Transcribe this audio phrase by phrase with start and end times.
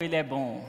[0.00, 0.64] Ele é bom.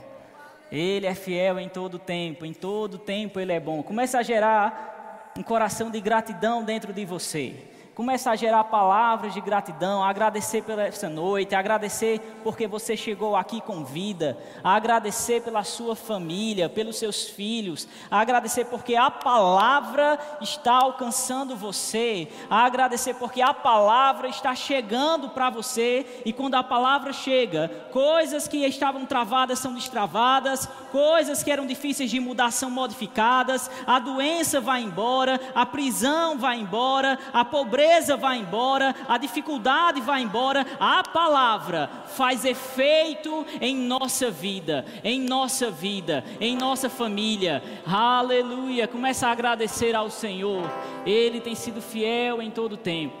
[0.72, 3.80] Ele é fiel em todo tempo, em todo tempo Ele é bom.
[3.80, 7.54] Começa a gerar um coração de gratidão dentro de você.
[7.94, 12.96] Começa a gerar palavras de gratidão, a agradecer pela essa noite, a agradecer porque você
[12.96, 18.94] chegou aqui com vida, a agradecer pela sua família, pelos seus filhos, a agradecer porque
[18.94, 26.32] a palavra está alcançando você, a agradecer porque a palavra está chegando para você e
[26.32, 32.20] quando a palavra chega, coisas que estavam travadas são destravadas, coisas que eram difíceis de
[32.20, 38.36] mudar são modificadas, a doença vai embora, a prisão vai embora, a pobreza tristeza vai
[38.38, 46.22] embora, a dificuldade vai embora, a palavra faz efeito em nossa vida, em nossa vida,
[46.38, 47.62] em nossa família.
[47.86, 48.86] Aleluia!
[48.86, 50.70] Começa a agradecer ao Senhor.
[51.06, 53.16] Ele tem sido fiel em todo tempo,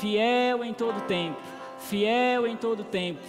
[0.00, 1.36] fiel em todo tempo,
[1.78, 3.20] fiel em todo tempo.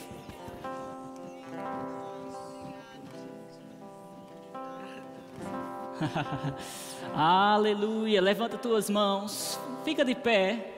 [7.13, 8.22] Aleluia.
[8.22, 9.59] Levanta tuas mãos.
[9.89, 10.69] Fica de pé.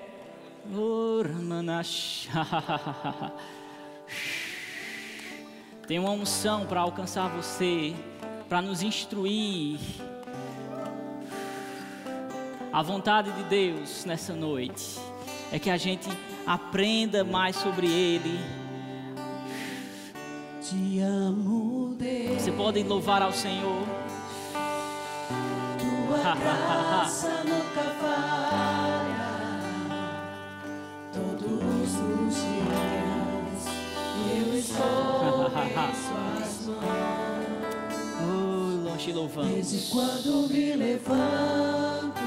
[5.85, 7.93] Tem uma unção para alcançar você,
[8.47, 9.77] para nos instruir.
[12.71, 14.97] A vontade de Deus nessa noite
[15.51, 16.07] é que a gente
[16.47, 18.39] aprenda mais sobre Ele.
[20.61, 22.43] Te amo, Deus.
[22.43, 23.85] Você pode louvar ao Senhor.
[25.77, 28.70] Tua graça nunca falha.
[38.97, 39.51] Te louvamos.
[39.51, 42.21] Desde quando me levanto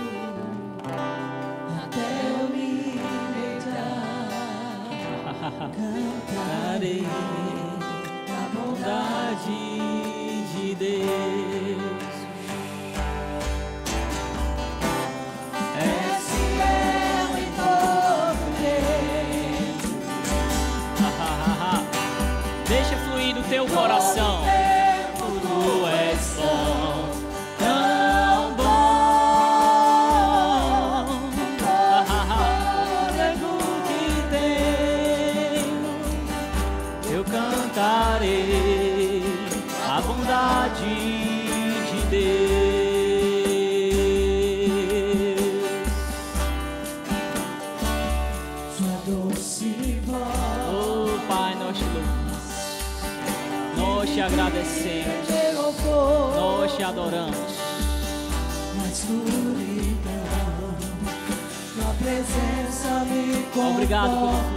[1.85, 2.98] até eu me
[3.35, 4.91] deitar,
[5.77, 7.05] cantarei
[8.29, 9.59] a bondade
[10.55, 11.94] de Deus.
[63.94, 64.54] 大家都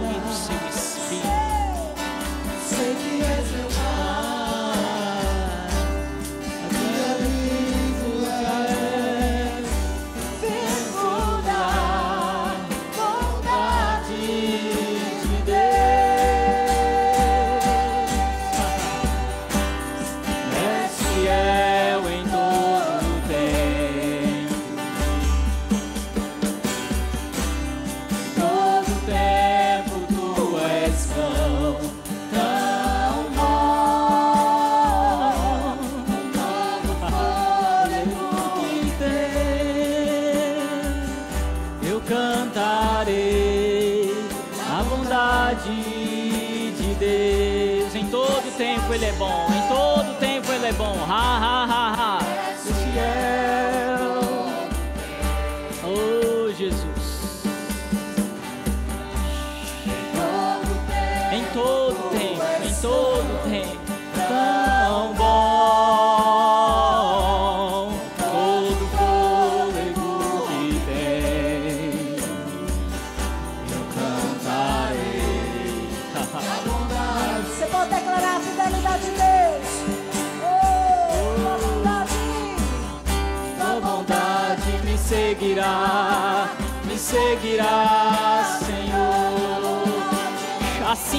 [43.00, 45.70] a bondade
[46.72, 47.94] de Deus.
[47.94, 50.96] Em todo tempo Ele é bom, em todo tempo Ele é bom.
[51.08, 52.17] Ha, ha, ha, ha.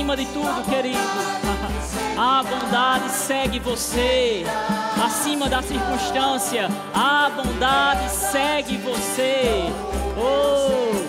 [0.09, 0.97] Acima de tudo, querido,
[2.17, 4.43] a bondade segue você.
[5.05, 9.71] Acima da circunstância, a bondade segue você.
[10.17, 11.05] Oh,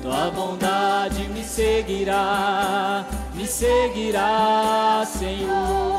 [0.00, 5.91] tua bondade me seguirá, me seguirá, Senhor.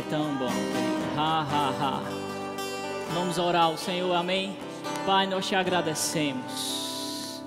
[0.00, 0.48] É tão bom.
[1.16, 2.02] Ha, ha, ha.
[3.12, 4.56] Vamos orar ao Senhor, amém?
[5.04, 7.42] Pai, nós te agradecemos.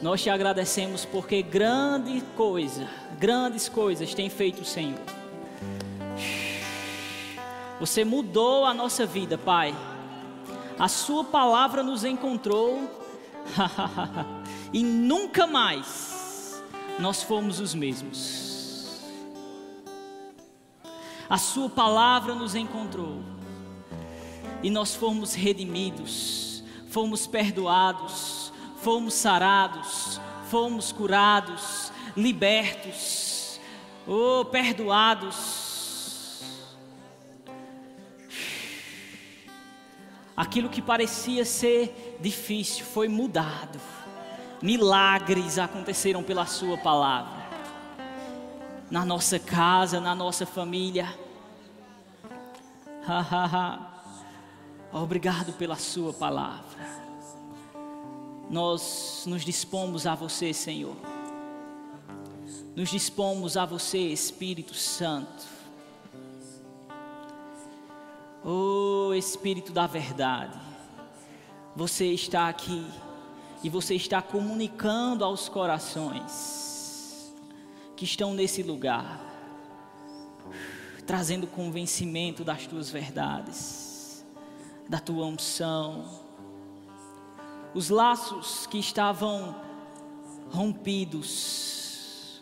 [0.00, 2.88] Nós te agradecemos porque grande coisa,
[3.18, 4.98] grandes coisas tem feito o Senhor.
[7.78, 9.74] Você mudou a nossa vida, Pai.
[10.78, 12.90] A Sua palavra nos encontrou
[14.72, 16.62] e nunca mais
[16.98, 18.39] nós fomos os mesmos.
[21.30, 23.22] A Sua palavra nos encontrou
[24.64, 33.60] e nós fomos redimidos, fomos perdoados, fomos sarados, fomos curados, libertos,
[34.08, 35.70] oh, perdoados.
[40.36, 43.78] Aquilo que parecia ser difícil foi mudado.
[44.60, 47.39] Milagres aconteceram pela Sua palavra.
[48.90, 51.16] Na nossa casa, na nossa família.
[54.92, 56.80] Obrigado pela Sua palavra.
[58.50, 60.96] Nós nos dispomos a você, Senhor.
[62.74, 65.44] Nos dispomos a você, Espírito Santo.
[68.44, 70.58] Oh Espírito da verdade,
[71.76, 72.86] você está aqui
[73.62, 76.69] e você está comunicando aos corações
[78.00, 79.20] que estão nesse lugar,
[81.06, 84.24] trazendo convencimento das tuas verdades,
[84.88, 86.08] da tua unção.
[87.74, 89.54] Os laços que estavam
[90.50, 92.40] rompidos,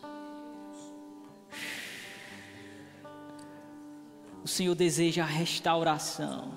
[4.45, 6.55] O Senhor deseja a restauração.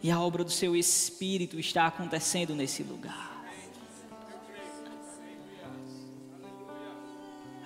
[0.00, 3.31] E a obra do seu Espírito está acontecendo nesse lugar.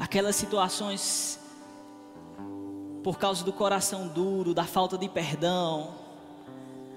[0.07, 1.37] Aquelas situações,
[3.03, 5.97] por causa do coração duro, da falta de perdão,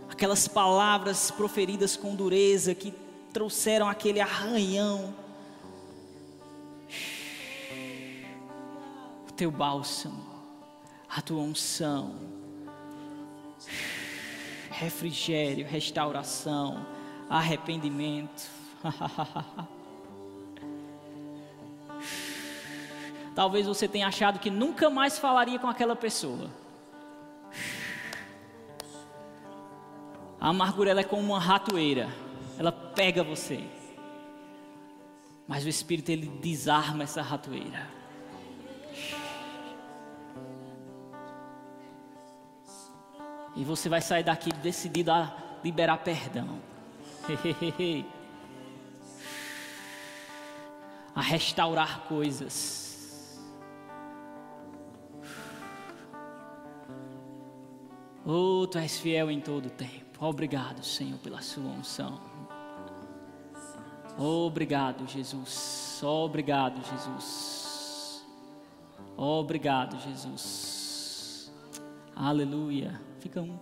[0.08, 2.94] aquelas palavras proferidas com dureza que
[3.34, 5.12] trouxeram aquele arranhão.
[9.28, 10.24] O teu bálsamo
[11.10, 12.14] a tua unção,
[14.70, 16.86] refrigério, restauração,
[17.28, 18.48] arrependimento.
[23.40, 26.50] Talvez você tenha achado que nunca mais falaria com aquela pessoa.
[30.42, 32.10] A amargura é como uma ratoeira,
[32.58, 33.64] ela pega você.
[35.48, 37.88] Mas o Espírito ele desarma essa ratoeira.
[43.56, 46.60] E você vai sair daqui decidido a liberar perdão.
[51.16, 52.89] a restaurar coisas.
[58.32, 60.24] Oh, tu és fiel em todo o tempo.
[60.24, 62.22] Obrigado, Senhor, pela sua unção.
[64.16, 66.00] Obrigado, Jesus.
[66.04, 68.24] Obrigado, Jesus.
[69.18, 71.52] Obrigado, Jesus.
[72.16, 73.02] Aleluia.
[73.20, 73.58] Fica um.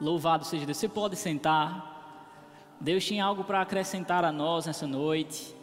[0.00, 0.78] Louvado seja Deus.
[0.78, 2.80] Você pode sentar.
[2.80, 5.54] Deus tinha algo para acrescentar a nós nessa noite.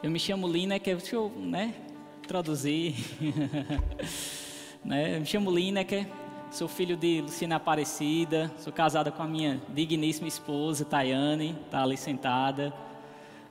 [0.00, 1.74] Eu me chamo Lineker, deixa eu né,
[4.82, 6.06] né, me chamo Lineker,
[6.50, 11.96] sou filho de Luciana Aparecida, sou casada com a minha digníssima esposa, Tayane, está ali
[11.96, 12.72] sentada.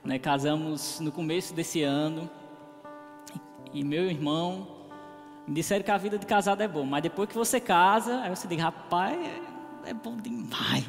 [0.04, 2.28] Né, casamos no começo desse ano.
[3.72, 4.66] E meu irmão,
[5.46, 8.30] me disseram que a vida de casado é bom, mas depois que você casa, aí
[8.30, 10.84] você diz, rapaz, é, é bom demais.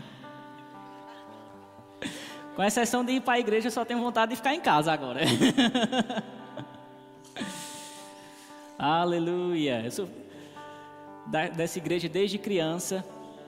[2.55, 4.91] Com exceção de ir para a igreja, eu só tenho vontade de ficar em casa
[4.91, 5.21] agora.
[8.77, 9.81] Aleluia.
[9.83, 10.09] Eu sou
[11.27, 13.05] da, dessa igreja desde criança.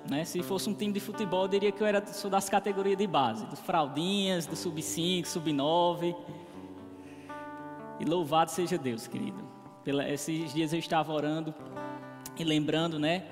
[0.10, 0.24] Né?
[0.24, 3.08] Se fosse um time de futebol, eu diria que eu era sou das categorias de
[3.08, 6.16] base, dos fraldinhas, do sub-5, sub-9.
[8.00, 9.44] E louvado seja Deus, querido.
[9.84, 11.54] Pela, esses dias eu estava orando
[12.38, 13.24] e lembrando, né,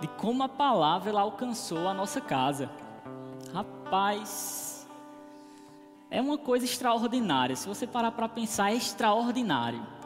[0.00, 2.70] de como a palavra ela alcançou a nossa casa.
[3.52, 4.86] Rapaz,
[6.10, 7.56] é uma coisa extraordinária.
[7.56, 9.99] Se você parar para pensar, é extraordinário.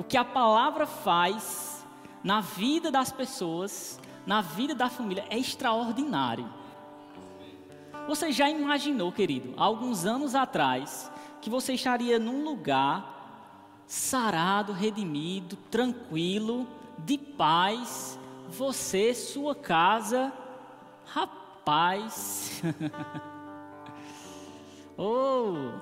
[0.00, 1.86] O que a palavra faz
[2.24, 6.48] na vida das pessoas, na vida da família, é extraordinário.
[8.08, 16.66] Você já imaginou, querido, alguns anos atrás, que você estaria num lugar sarado, redimido, tranquilo,
[16.96, 20.32] de paz, você, sua casa,
[21.04, 22.62] rapaz.
[24.96, 25.72] oh,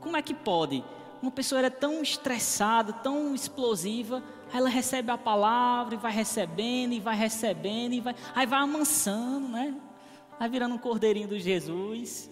[0.00, 0.82] como é que pode?
[1.22, 6.92] Uma pessoa era tão estressada, tão explosiva, aí ela recebe a palavra e vai recebendo
[6.92, 9.74] e vai recebendo e vai, aí vai amansando, né?
[10.38, 12.30] Vai virando um cordeirinho do Jesus.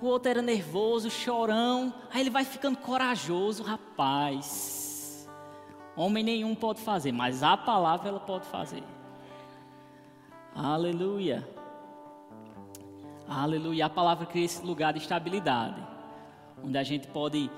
[0.00, 5.28] O outro era nervoso, chorão, aí ele vai ficando corajoso, rapaz.
[5.94, 8.82] Homem nenhum pode fazer, mas a palavra ela pode fazer.
[10.54, 11.46] Aleluia.
[13.28, 13.86] Aleluia.
[13.86, 15.82] A palavra cria esse lugar de estabilidade,
[16.62, 17.50] onde a gente pode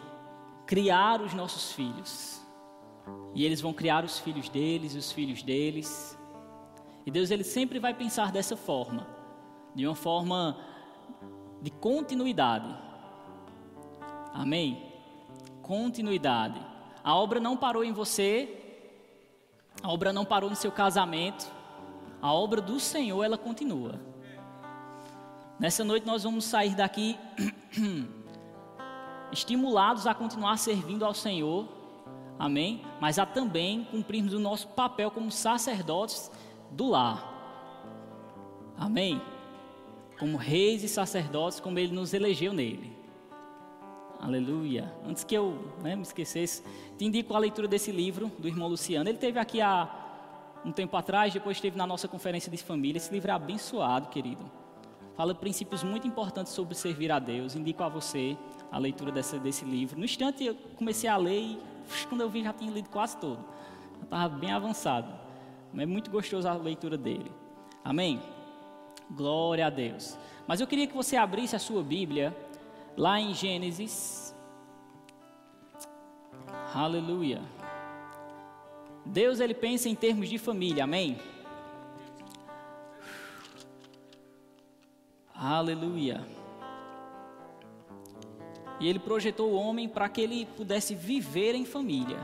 [0.66, 2.40] criar os nossos filhos.
[3.34, 6.18] E eles vão criar os filhos deles e os filhos deles.
[7.04, 9.06] E Deus ele sempre vai pensar dessa forma,
[9.74, 10.56] de uma forma
[11.60, 12.74] de continuidade.
[14.32, 14.82] Amém.
[15.62, 16.60] Continuidade.
[17.02, 18.48] A obra não parou em você,
[19.82, 21.50] a obra não parou no seu casamento,
[22.22, 24.00] a obra do Senhor ela continua.
[25.58, 27.16] Nessa noite nós vamos sair daqui
[29.30, 31.68] estimulados a continuar servindo ao Senhor,
[32.38, 32.82] amém?
[33.00, 36.30] Mas a também cumprirmos o nosso papel como sacerdotes
[36.72, 39.22] do lar, amém?
[40.18, 42.92] Como reis e sacerdotes, como Ele nos elegeu nele.
[44.20, 44.92] Aleluia.
[45.06, 46.62] Antes que eu né, me esquecesse,
[46.96, 49.08] te indico a leitura desse livro do irmão Luciano.
[49.08, 49.88] Ele teve aqui há
[50.64, 52.96] um tempo atrás, depois esteve na nossa conferência de família.
[52.96, 54.63] Esse livro é abençoado, querido.
[55.16, 57.54] Fala princípios muito importantes sobre servir a Deus.
[57.54, 58.36] Indico a você
[58.70, 59.98] a leitura desse, desse livro.
[59.98, 61.58] No instante eu comecei a ler e
[62.08, 63.44] quando eu vi já tinha lido quase todo.
[64.02, 65.12] Estava bem avançado.
[65.76, 67.30] É muito gostoso a leitura dele.
[67.84, 68.20] Amém?
[69.10, 70.18] Glória a Deus.
[70.46, 72.36] Mas eu queria que você abrisse a sua Bíblia
[72.96, 74.34] lá em Gênesis.
[76.74, 77.40] Aleluia.
[79.06, 81.18] Deus ele pensa em termos de família, amém?
[85.44, 86.26] Aleluia.
[88.80, 92.18] E ele projetou o homem para que ele pudesse viver em família.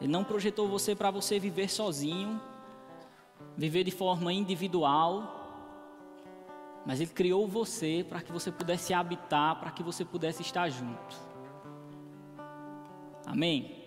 [0.00, 2.40] Ele não projetou você para você viver sozinho,
[3.54, 5.42] viver de forma individual,
[6.86, 11.16] mas Ele criou você para que você pudesse habitar, para que você pudesse estar junto.
[13.26, 13.81] Amém?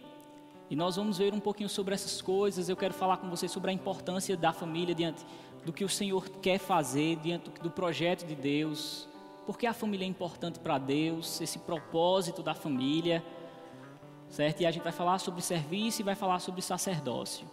[0.70, 2.70] E nós vamos ver um pouquinho sobre essas coisas.
[2.70, 5.26] Eu quero falar com você sobre a importância da família diante
[5.66, 9.08] do que o Senhor quer fazer, diante do projeto de Deus.
[9.46, 13.24] Porque a família é importante para Deus, esse propósito da família.
[14.30, 14.62] Certo?
[14.62, 17.48] E a gente vai falar sobre serviço e vai falar sobre sacerdócio.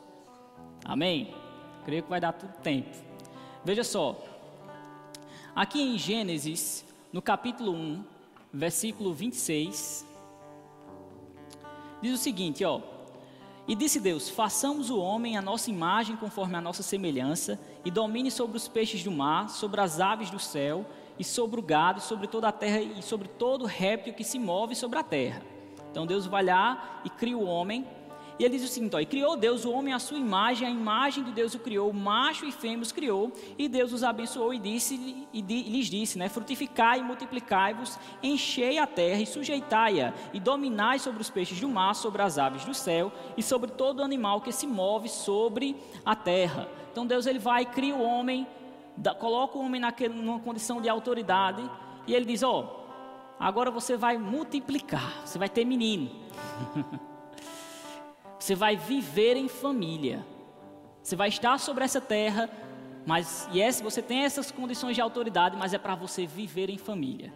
[0.85, 1.35] Amém?
[1.85, 2.97] Creio que vai dar tudo tempo.
[3.64, 4.16] Veja só,
[5.54, 8.02] Aqui em Gênesis, no capítulo 1,
[8.54, 10.07] versículo 26,
[12.00, 12.81] diz o seguinte, ó:
[13.66, 18.31] E disse Deus: Façamos o homem a nossa imagem conforme a nossa semelhança, e domine
[18.31, 20.85] sobre os peixes do mar, sobre as aves do céu,
[21.19, 24.75] e sobre o gado, sobre toda a terra e sobre todo réptil que se move
[24.75, 25.42] sobre a terra.
[25.90, 27.87] Então Deus vai lá e cria o homem
[28.42, 30.70] e ele diz o seguinte: ó, e criou Deus o homem à sua imagem, a
[30.70, 34.58] imagem de Deus o criou, macho e fêmea os criou, e Deus os abençoou e
[34.58, 40.99] disse e lhes disse, né, frutificai e multiplicai-vos, enchei a terra e sujeitai-a, e dominai
[40.99, 44.50] sobre os peixes do mar, sobre as aves do céu e sobre todo animal que
[44.50, 46.68] se move sobre a terra.
[46.90, 48.44] Então Deus ele vai cria o homem,
[49.20, 51.62] coloca o homem naquele, numa condição de autoridade,
[52.08, 52.88] e ele diz: ó,
[53.38, 56.11] agora você vai multiplicar, você vai ter menino.
[58.42, 60.26] Você vai viver em família.
[61.00, 62.50] Você vai estar sobre essa terra,
[63.06, 67.32] mas yes, você tem essas condições de autoridade, mas é para você viver em família.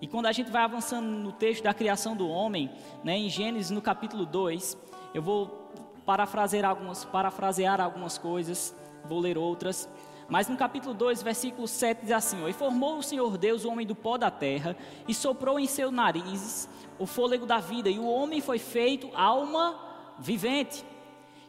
[0.00, 2.70] E quando a gente vai avançando no texto da criação do homem,
[3.04, 4.74] né, em Gênesis no capítulo 2,
[5.12, 5.70] eu vou
[6.06, 9.86] parafrasear algumas, parafrasear algumas coisas, vou ler outras.
[10.28, 13.86] Mas no capítulo 2, versículo 7 diz assim: E formou o Senhor Deus o homem
[13.86, 14.76] do pó da terra,
[15.08, 16.68] e soprou em seu nariz
[16.98, 19.78] o fôlego da vida, e o homem foi feito alma
[20.18, 20.84] vivente.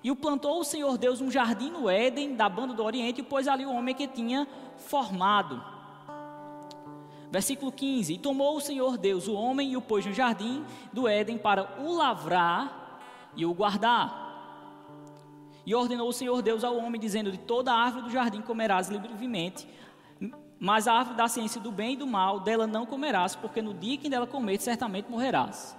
[0.02, 3.24] E o plantou o Senhor Deus um jardim no Éden, da banda do Oriente, e
[3.24, 5.62] pôs ali o homem que tinha formado.
[7.30, 11.06] Versículo 15: E tomou o Senhor Deus o homem e o pôs no jardim do
[11.06, 13.02] Éden para o lavrar
[13.36, 14.29] e o guardar.
[15.70, 19.68] E ordenou o Senhor Deus ao homem, dizendo: De toda árvore do jardim comerás livremente,
[20.60, 23.72] mas a árvore da ciência do bem e do mal, dela não comerás, porque no
[23.72, 25.78] dia que dela comer, certamente morrerás.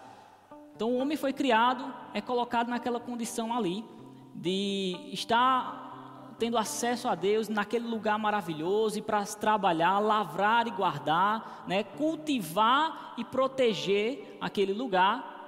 [0.77, 3.85] Então o homem foi criado, é colocado naquela condição ali,
[4.33, 11.65] de estar tendo acesso a Deus naquele lugar maravilhoso e para trabalhar, lavrar e guardar,
[11.67, 15.40] né, cultivar e proteger aquele lugar.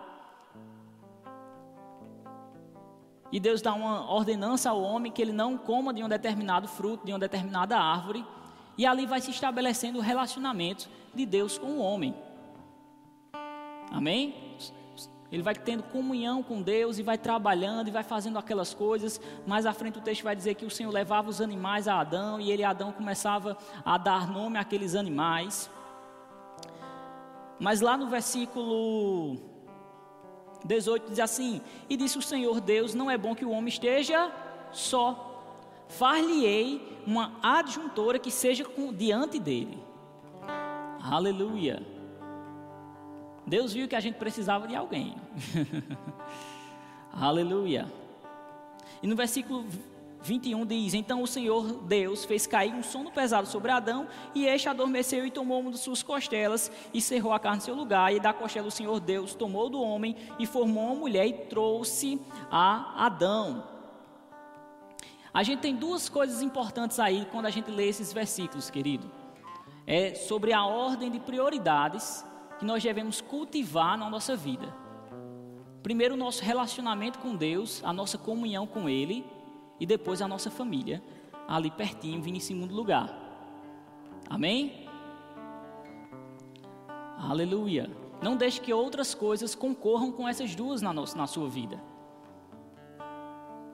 [3.33, 7.07] E Deus dá uma ordenança ao homem que ele não coma de um determinado fruto,
[7.07, 8.25] de uma determinada árvore,
[8.77, 12.15] e ali vai se estabelecendo o relacionamento de Deus com o homem.
[13.91, 14.35] Amém?
[15.31, 19.19] Ele vai tendo comunhão com Deus e vai trabalhando e vai fazendo aquelas coisas.
[19.47, 22.39] Mais à frente o texto vai dizer que o Senhor levava os animais a Adão
[22.39, 25.71] e ele, Adão, começava a dar nome àqueles animais.
[27.59, 29.52] Mas lá no versículo
[30.65, 34.31] 18 diz assim: E disse o Senhor Deus: Não é bom que o homem esteja
[34.71, 35.29] só.
[35.89, 38.65] Far-lhe-ei uma adjuntora que seja
[38.97, 39.79] diante dele.
[41.03, 41.83] Aleluia.
[43.47, 45.17] Deus viu que a gente precisava de alguém.
[47.13, 47.93] Aleluia.
[49.03, 49.67] E no versículo
[50.23, 54.69] 21 diz: Então o Senhor Deus fez cair um sono pesado sobre Adão, e este
[54.69, 58.15] adormeceu e tomou uma de suas costelas e cerrou a carne em seu lugar.
[58.15, 62.21] E da costela o Senhor Deus tomou do homem e formou uma mulher e trouxe
[62.51, 63.65] a Adão.
[65.35, 69.11] A gente tem duas coisas importantes aí quando a gente lê esses versículos, querido.
[69.87, 72.25] É sobre a ordem de prioridades
[72.59, 74.73] que nós devemos cultivar na nossa vida.
[75.83, 79.25] Primeiro, o nosso relacionamento com Deus, a nossa comunhão com Ele,
[79.83, 81.03] e depois a nossa família,
[81.49, 83.13] ali pertinho, vindo em segundo lugar.
[84.31, 84.87] Amém?
[87.19, 87.91] Aleluia.
[88.23, 91.83] Não deixe que outras coisas concorram com essas duas na, nossa, na sua vida.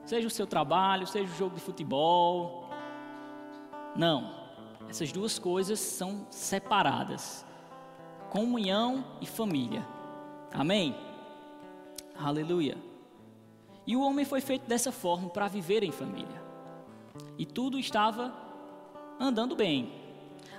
[0.03, 2.67] Seja o seu trabalho, seja o jogo de futebol.
[3.95, 4.33] Não.
[4.89, 7.45] Essas duas coisas são separadas
[8.31, 9.85] comunhão e família.
[10.51, 10.95] Amém?
[12.17, 12.88] Aleluia.
[13.89, 16.43] E o homem foi feito dessa forma para viver em família.
[17.39, 18.31] E tudo estava
[19.19, 19.91] andando bem.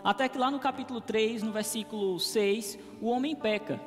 [0.02, 3.80] Até que lá no capítulo 3, no versículo 6, o homem peca.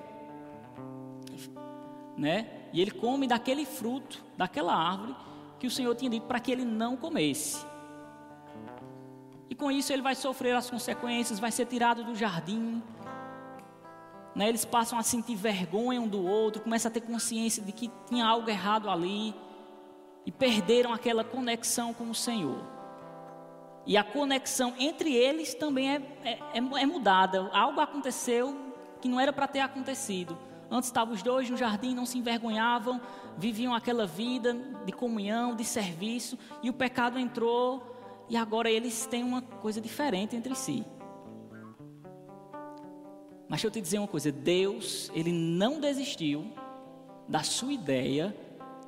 [2.15, 2.69] Né?
[2.71, 5.13] E ele come daquele fruto, daquela árvore
[5.59, 7.65] que o Senhor tinha dito para que ele não comesse.
[9.49, 12.81] E com isso ele vai sofrer as consequências, vai ser tirado do jardim,
[14.35, 17.91] né, eles passam a sentir vergonha um do outro, começam a ter consciência de que
[18.07, 19.35] tinha algo errado ali
[20.25, 22.63] e perderam aquela conexão com o Senhor.
[23.85, 27.49] E a conexão entre eles também é, é, é, é mudada.
[27.53, 28.55] Algo aconteceu
[29.01, 30.37] que não era para ter acontecido.
[30.71, 32.99] Antes estavam os dois no jardim, não se envergonhavam,
[33.37, 34.53] viviam aquela vida
[34.85, 40.35] de comunhão, de serviço, e o pecado entrou, e agora eles têm uma coisa diferente
[40.35, 40.83] entre si.
[43.53, 46.51] Mas deixa eu te dizer uma coisa: Deus, Ele não desistiu
[47.27, 48.35] da sua ideia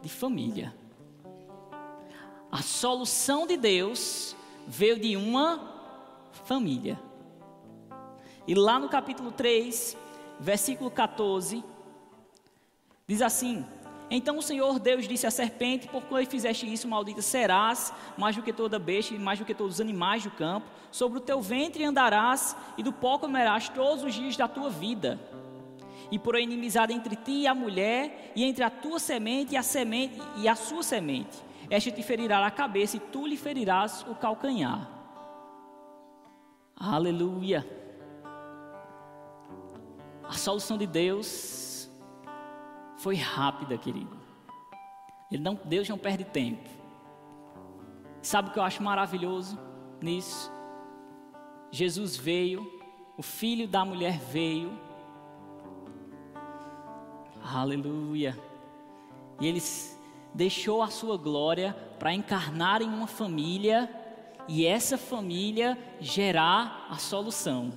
[0.02, 0.76] de família.
[2.52, 5.72] A solução de Deus veio de uma
[6.32, 7.00] família.
[8.48, 9.96] E lá no capítulo 3,
[10.40, 11.64] versículo 14,
[13.06, 13.64] diz assim:
[14.10, 18.44] então o Senhor Deus disse à serpente: Por que fizeste isso, maldita serás, mais do
[18.44, 20.68] que toda besta e mais do que todos os animais do campo.
[20.92, 25.20] Sobre o teu ventre andarás, e do pó comerás todos os dias da tua vida.
[26.12, 29.64] E por inimizade entre ti e a mulher, e entre a tua semente e a
[29.64, 31.44] semente e a sua semente.
[31.68, 34.88] Esta te ferirá a cabeça, e tu lhe ferirás o calcanhar.
[36.76, 37.66] Aleluia.
[40.24, 41.75] A solução de Deus
[42.98, 44.18] foi rápida, querido.
[45.32, 46.70] Ele não, Deus não perde tempo.
[48.22, 49.60] Sabe o que eu acho maravilhoso
[50.02, 50.52] nisso?
[51.72, 52.66] Jesus veio,
[53.18, 54.72] o filho da mulher veio.
[57.44, 58.38] Aleluia.
[59.40, 59.62] E ele
[60.34, 63.90] deixou a sua glória para encarnar em uma família
[64.48, 67.74] e essa família gerar a solução.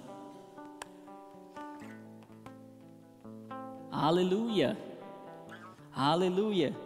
[3.91, 4.88] Aleluia.
[5.99, 6.77] Aleluia.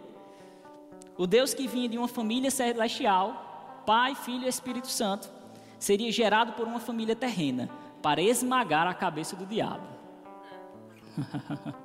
[1.15, 5.29] O Deus que vinha de uma família celestial, Pai, Filho e Espírito Santo,
[5.77, 7.69] seria gerado por uma família terrena
[8.01, 9.85] para esmagar a cabeça do diabo.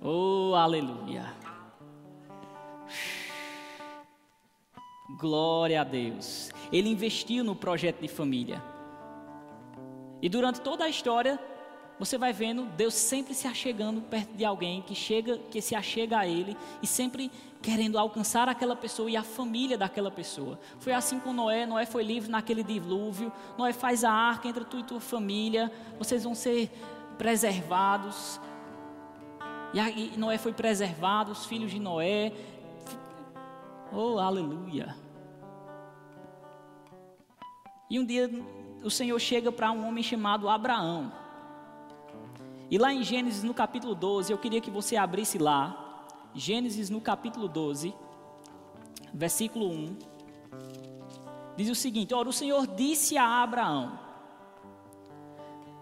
[0.00, 1.26] oh, aleluia.
[5.20, 6.50] Glória a Deus.
[6.72, 8.62] Ele investiu no projeto de família.
[10.22, 11.38] E durante toda a história,
[12.04, 16.18] você vai vendo Deus sempre se achegando perto de alguém que chega, que se achega
[16.18, 17.30] a Ele e sempre
[17.62, 20.58] querendo alcançar aquela pessoa e a família daquela pessoa.
[20.80, 21.64] Foi assim com Noé.
[21.64, 23.32] Noé foi livre naquele dilúvio.
[23.56, 25.70] Noé faz a arca entre tu e tua família.
[25.96, 26.72] Vocês vão ser
[27.16, 28.40] preservados.
[29.72, 32.32] E Noé foi preservado, os filhos de Noé.
[33.92, 34.96] Oh, aleluia.
[37.88, 38.28] E um dia
[38.82, 41.21] o Senhor chega para um homem chamado Abraão.
[42.72, 46.06] E lá em Gênesis, no capítulo 12, eu queria que você abrisse lá.
[46.34, 47.94] Gênesis, no capítulo 12,
[49.12, 49.98] versículo 1.
[51.54, 53.98] Diz o seguinte: Ora, o Senhor disse a Abraão: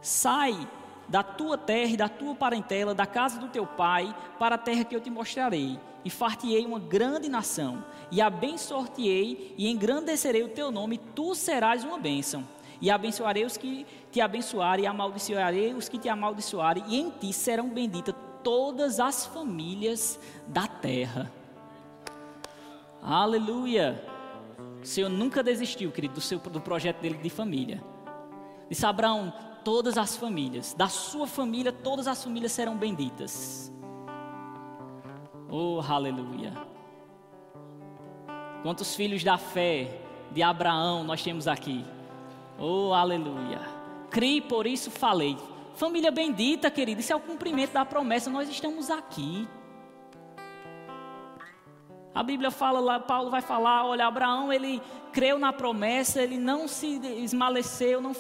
[0.02, 0.68] Sai
[1.08, 4.82] da tua terra e da tua parentela, da casa do teu pai, para a terra
[4.82, 10.72] que eu te mostrarei, e fartiei uma grande nação, e abençoar-te-ei, e engrandecerei o teu
[10.72, 12.44] nome, tu serás uma bênção.
[12.80, 17.32] E abençoarei os que te abençoarem, e amaldiçoarei os que te amaldiçoarem, e em ti
[17.32, 21.30] serão benditas todas as famílias da terra.
[23.02, 24.02] Aleluia!
[24.82, 27.82] O Senhor nunca desistiu, querido, do, seu, do projeto dele de família.
[28.68, 29.32] Disse Abraão:
[29.64, 33.72] todas as famílias, da sua família, todas as famílias serão benditas.
[35.48, 36.52] Oh, aleluia!
[38.62, 40.00] Quantos filhos da fé
[40.32, 41.84] de Abraão nós temos aqui?
[42.58, 43.79] Oh, aleluia.
[44.10, 45.36] Crie, por isso falei.
[45.74, 48.28] Família bendita, querido, isso é o cumprimento da promessa.
[48.28, 49.48] Nós estamos aqui.
[52.14, 56.66] A Bíblia fala lá, Paulo vai falar, olha, Abraão, ele creu na promessa, ele não
[56.66, 58.14] se esmaleceu, não,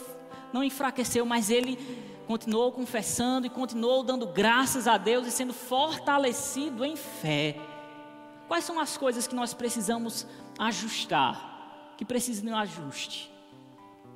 [0.52, 1.76] não enfraqueceu, mas ele
[2.26, 7.56] continuou confessando e continuou dando graças a Deus e sendo fortalecido em fé.
[8.46, 10.26] Quais são as coisas que nós precisamos
[10.58, 11.94] ajustar?
[11.96, 13.30] Que precisam de um ajuste?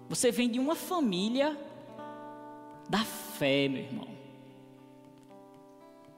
[0.08, 1.56] Você vem de uma família
[2.88, 4.08] da fé, meu irmão.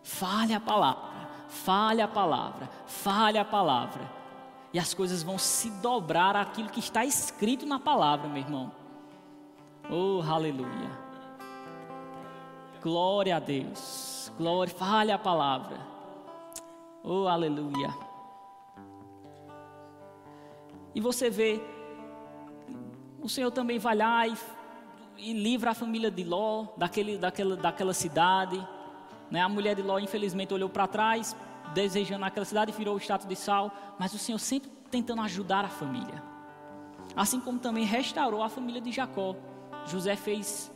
[0.03, 4.11] Fale a palavra, fale a palavra, fale a palavra.
[4.73, 8.73] E as coisas vão se dobrar àquilo que está escrito na palavra, meu irmão.
[9.91, 10.91] Oh, aleluia.
[12.83, 14.31] Glória a Deus.
[14.37, 15.79] Glória, fale a palavra.
[17.03, 17.95] Oh, aleluia.
[20.95, 21.61] E você vê
[23.27, 24.35] o Senhor também vai lá e,
[25.19, 28.57] e livra a família de Ló daquele, daquela, daquela cidade.
[29.31, 29.41] Né?
[29.41, 31.37] A mulher de Ló, infelizmente, olhou para trás,
[31.75, 33.73] desejando aquela cidade virou o status de sal.
[33.99, 36.23] Mas o Senhor sempre tentando ajudar a família.
[37.17, 39.35] Assim como também restaurou a família de Jacó.
[39.87, 40.73] José fez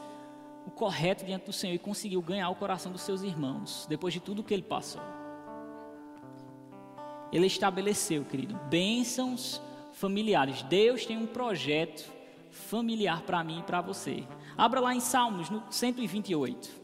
[0.67, 4.19] o correto diante do Senhor e conseguiu ganhar o coração dos seus irmãos, depois de
[4.19, 5.03] tudo que ele passou.
[7.33, 10.63] Ele estabeleceu, querido, bênçãos familiares.
[10.63, 12.20] Deus tem um projeto
[12.51, 14.27] familiar para mim e para você.
[14.57, 16.81] Abra lá em Salmos, no 128.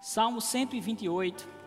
[0.00, 1.57] Salmo 128.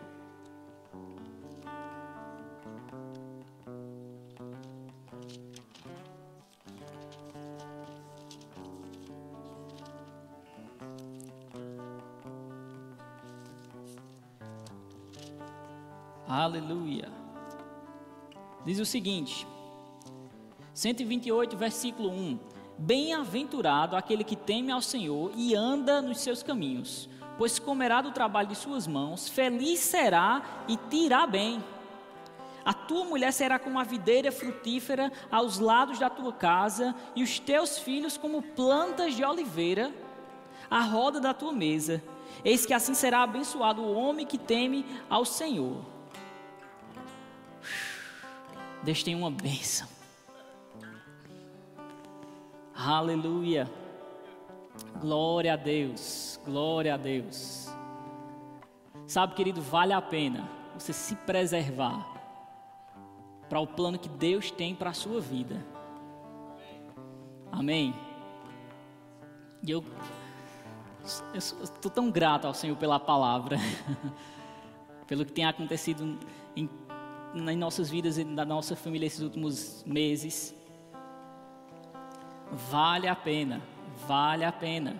[16.34, 17.12] Aleluia.
[18.64, 19.46] Diz o seguinte,
[20.72, 22.38] 128, versículo 1:
[22.78, 28.48] Bem-aventurado aquele que teme ao Senhor e anda nos seus caminhos, pois comerá do trabalho
[28.48, 31.62] de suas mãos, feliz será e te irá bem.
[32.64, 37.38] A tua mulher será como a videira frutífera aos lados da tua casa, e os
[37.38, 39.92] teus filhos como plantas de oliveira
[40.70, 42.02] à roda da tua mesa.
[42.42, 45.91] Eis que assim será abençoado o homem que teme ao Senhor.
[48.82, 49.86] Deus tem uma bênção.
[52.74, 53.70] Aleluia.
[55.00, 56.40] Glória a Deus.
[56.44, 57.68] Glória a Deus.
[59.06, 62.06] Sabe, querido, vale a pena você se preservar
[63.48, 65.64] para o plano que Deus tem para a sua vida.
[67.52, 67.94] Amém.
[69.62, 69.84] E eu
[71.34, 73.58] estou tão grato ao Senhor pela palavra,
[75.06, 76.18] pelo que tem acontecido
[76.56, 76.66] em
[77.34, 80.54] em nossas vidas e na nossa família esses últimos meses.
[82.70, 83.62] Vale a pena,
[84.06, 84.96] vale a pena.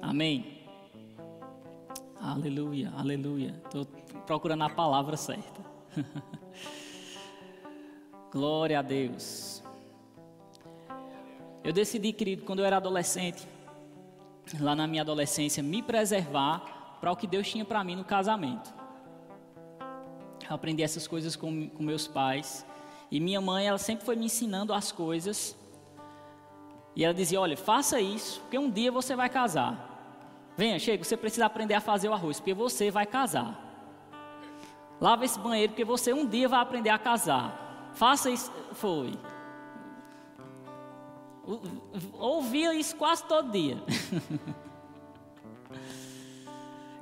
[0.00, 0.62] Amém.
[2.20, 3.60] Aleluia, aleluia.
[3.64, 3.84] Estou
[4.26, 5.64] procurando a palavra certa.
[8.30, 9.62] Glória a Deus.
[11.62, 13.46] Eu decidi, querido, quando eu era adolescente,
[14.60, 18.83] lá na minha adolescência, me preservar para o que Deus tinha para mim no casamento.
[20.48, 22.64] Aprendi essas coisas com, com meus pais.
[23.10, 25.56] E minha mãe, ela sempre foi me ensinando as coisas.
[26.96, 29.92] E ela dizia: Olha, faça isso, porque um dia você vai casar.
[30.56, 33.60] Venha, chega, você precisa aprender a fazer o arroz, porque você vai casar.
[35.00, 37.90] Lava esse banheiro, porque você um dia vai aprender a casar.
[37.94, 38.52] Faça isso.
[38.72, 39.12] Foi.
[42.14, 43.76] Ouvia isso quase todo dia.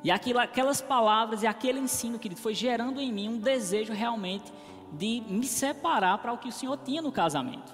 [0.05, 4.53] e aquilo, aquelas palavras e aquele ensino, querido, foi gerando em mim um desejo realmente
[4.93, 7.73] de me separar para o que o Senhor tinha no casamento.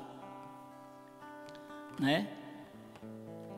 [1.99, 2.29] Né?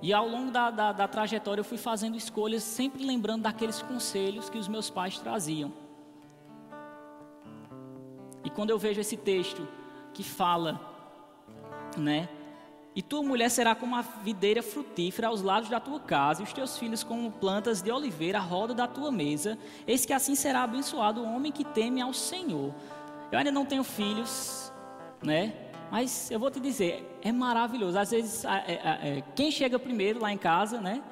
[0.00, 4.48] E ao longo da, da, da, trajetória eu fui fazendo escolhas, sempre lembrando daqueles conselhos
[4.48, 5.72] que os meus pais traziam.
[8.42, 9.68] E quando eu vejo esse texto
[10.14, 10.80] que fala,
[11.98, 12.28] né?
[12.94, 16.52] E tua mulher será como a videira frutífera aos lados da tua casa, e os
[16.52, 19.56] teus filhos como plantas de oliveira à roda da tua mesa.
[19.86, 22.74] Eis que assim será abençoado o homem que teme ao Senhor.
[23.30, 24.72] Eu ainda não tenho filhos,
[25.22, 25.54] né?
[25.90, 27.98] Mas eu vou te dizer, é maravilhoso.
[27.98, 31.02] Às vezes, é, é, é, quem chega primeiro lá em casa, né,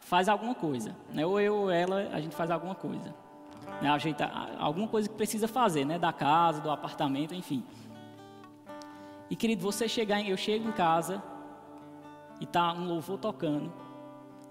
[0.00, 0.94] faz alguma coisa.
[1.12, 1.24] Né?
[1.24, 3.14] Ou eu ou ela, a gente faz alguma coisa.
[3.80, 3.88] Né?
[3.88, 5.98] Ajeita, alguma coisa que precisa fazer, né?
[5.98, 7.64] Da casa, do apartamento, enfim.
[9.30, 11.22] E querido, você chegar, eu chego em casa
[12.40, 13.84] e tá um louvor tocando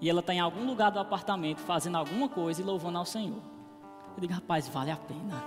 [0.00, 3.40] e ela está em algum lugar do apartamento fazendo alguma coisa e louvando ao Senhor.
[4.14, 5.42] Eu digo, rapaz, vale a pena.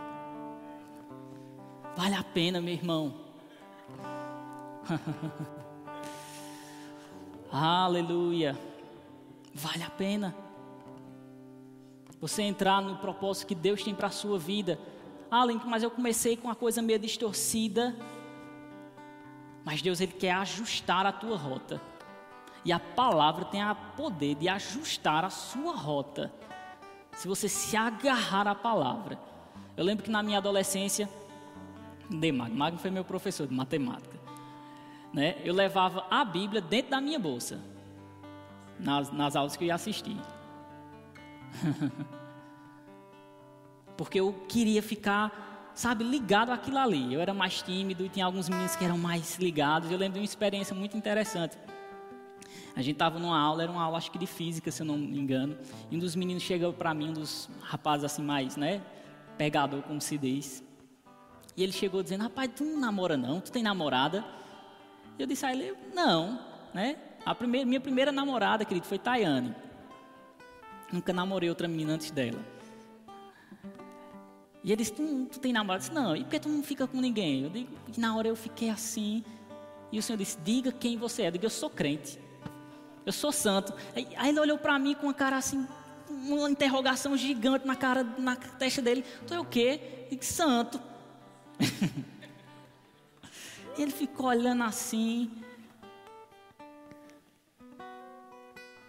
[1.96, 3.14] Vale a pena, meu irmão.
[7.52, 8.58] Aleluia.
[9.54, 10.36] Vale a pena.
[12.20, 14.80] Você entrar no propósito que Deus tem para a sua vida.
[15.30, 17.96] Ah, mas eu comecei com uma coisa meio distorcida.
[19.68, 21.82] Mas Deus ele quer ajustar a tua rota.
[22.64, 26.32] E a palavra tem a poder de ajustar a sua rota.
[27.18, 29.20] Se você se agarrar à palavra.
[29.76, 31.10] Eu lembro que na minha adolescência,
[32.10, 34.18] Demag, Magno foi meu professor de matemática
[35.14, 37.60] né, eu levava a Bíblia dentro da minha bolsa,
[38.80, 40.18] nas, nas aulas que eu ia assistir.
[43.98, 45.47] Porque eu queria ficar,
[45.78, 47.14] sabe, ligado àquilo ali.
[47.14, 49.92] Eu era mais tímido e tinha alguns meninos que eram mais ligados.
[49.92, 51.56] Eu lembro de uma experiência muito interessante.
[52.76, 54.98] A gente estava numa aula, era uma aula acho que de física, se eu não
[54.98, 55.56] me engano.
[55.90, 58.82] E um dos meninos chegou para mim, um dos rapazes assim mais, né,
[59.38, 60.64] pegador, como se diz.
[61.56, 63.40] E ele chegou dizendo: Rapaz, tu não namora não?
[63.40, 64.26] Tu tem namorada?
[65.18, 66.40] E eu disse a ele, não,
[66.74, 66.98] né?
[67.26, 69.56] A primeira, minha primeira namorada, querido, foi Tayane.
[70.92, 72.57] Nunca namorei outra menina antes dela.
[74.68, 75.86] E ele disse, tu, tu tem namorado?
[75.86, 77.44] Eu disse, não, e por que tu não fica com ninguém?
[77.44, 79.24] Eu digo, e na hora eu fiquei assim.
[79.94, 81.28] E o Senhor disse, diga quem você é.
[81.28, 82.20] Eu digo, eu sou crente.
[83.06, 83.74] Eu sou santo.
[83.96, 85.66] Aí, aí ele olhou para mim com uma cara assim,
[86.10, 89.06] uma interrogação gigante na cara, na testa dele.
[89.26, 89.80] Tu é o quê?
[90.04, 90.82] Eu digo, santo.
[93.78, 95.32] Ele ficou olhando assim.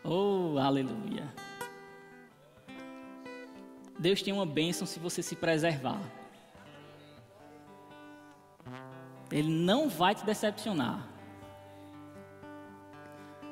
[0.02, 1.32] Oh, aleluia.
[3.98, 6.00] Deus tem uma bênção se você se preservar.
[9.30, 11.06] Ele não vai te decepcionar.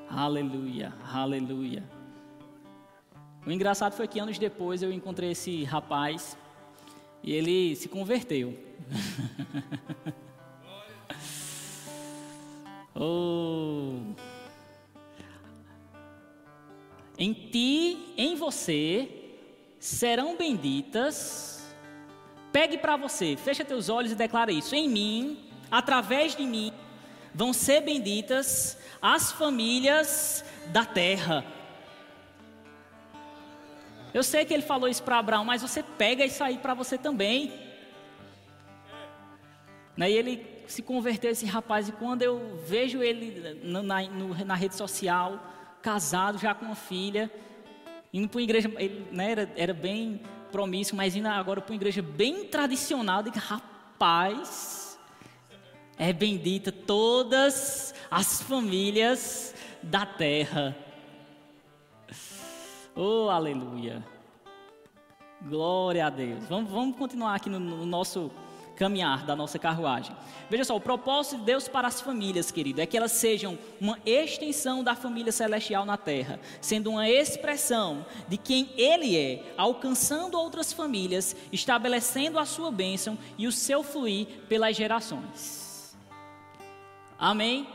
[0.09, 1.83] Aleluia, aleluia.
[3.45, 6.37] O engraçado foi que anos depois eu encontrei esse rapaz
[7.23, 8.57] e ele se converteu.
[12.99, 13.99] Oh.
[17.19, 19.16] Em ti, em você,
[19.87, 21.65] serão benditas.
[22.53, 24.75] Pegue para você, fecha teus olhos e declara isso.
[24.75, 26.73] Em mim, através de mim,
[27.33, 31.45] vão ser benditas as famílias da terra.
[34.13, 36.99] Eu sei que ele falou isso para Abraão, mas você pega isso aí para você
[36.99, 37.53] também.
[39.97, 40.11] Né?
[40.11, 44.03] E ele se converteu esse rapaz, e quando eu vejo ele na, na,
[44.45, 45.41] na rede social,
[45.81, 47.31] casado, já com uma filha,
[48.13, 51.77] indo para uma igreja, ele né, era, era bem promíscuo, mas indo agora para uma
[51.77, 54.99] igreja bem tradicional, de rapaz,
[55.99, 60.77] é bendita todas as famílias da terra.
[62.99, 64.03] Oh, aleluia.
[65.43, 66.47] Glória a Deus.
[66.49, 68.33] Vamos, vamos continuar aqui no, no nosso
[68.77, 70.15] caminhar da nossa carruagem.
[70.49, 73.99] Veja só, o propósito de Deus para as famílias, querido, é que elas sejam uma
[74.05, 80.73] extensão da família celestial na terra, sendo uma expressão de quem Ele é, alcançando outras
[80.73, 85.97] famílias, estabelecendo a sua bênção e o seu fluir pelas gerações.
[87.19, 87.67] Amém?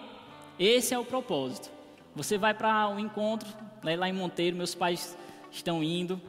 [0.58, 1.70] Esse é o propósito.
[2.16, 3.50] Você vai para um encontro
[3.84, 5.18] né, lá em Monteiro, meus pais
[5.52, 6.22] estão indo.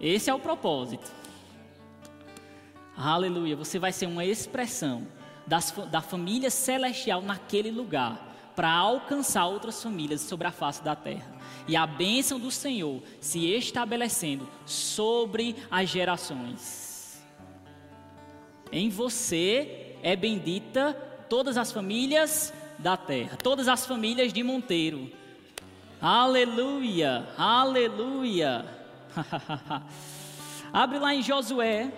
[0.00, 1.10] Esse é o propósito.
[2.96, 3.54] Aleluia.
[3.56, 5.06] Você vai ser uma expressão
[5.46, 11.30] das, da família celestial naquele lugar para alcançar outras famílias sobre a face da terra.
[11.68, 17.22] E a bênção do Senhor se estabelecendo sobre as gerações.
[18.72, 20.94] Em você é bendita
[21.28, 25.12] todas as famílias da terra, todas as famílias de Monteiro.
[26.00, 28.64] Aleluia, aleluia.
[30.72, 31.92] Abre lá em Josué.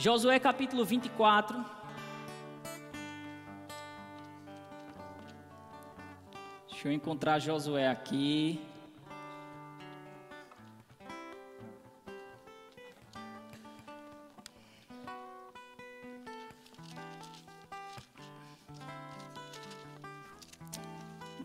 [0.00, 1.64] Josué capítulo 24.
[6.70, 8.64] Deixa eu encontrar Josué aqui.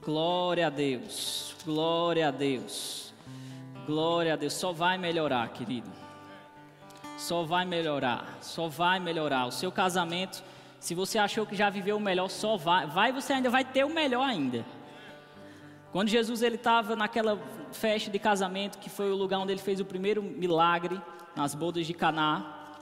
[0.06, 3.16] Glória a Deus, glória a Deus,
[3.88, 4.54] glória a Deus.
[4.54, 5.93] Só vai melhorar, querido.
[7.24, 9.46] Só vai melhorar, só vai melhorar.
[9.46, 10.44] O seu casamento,
[10.78, 12.86] se você achou que já viveu o melhor, só vai.
[12.86, 14.66] Vai, você ainda vai ter o melhor ainda.
[15.94, 17.40] Quando Jesus ele estava naquela
[17.72, 21.02] festa de casamento, que foi o lugar onde ele fez o primeiro milagre,
[21.34, 22.76] nas bodas de Caná,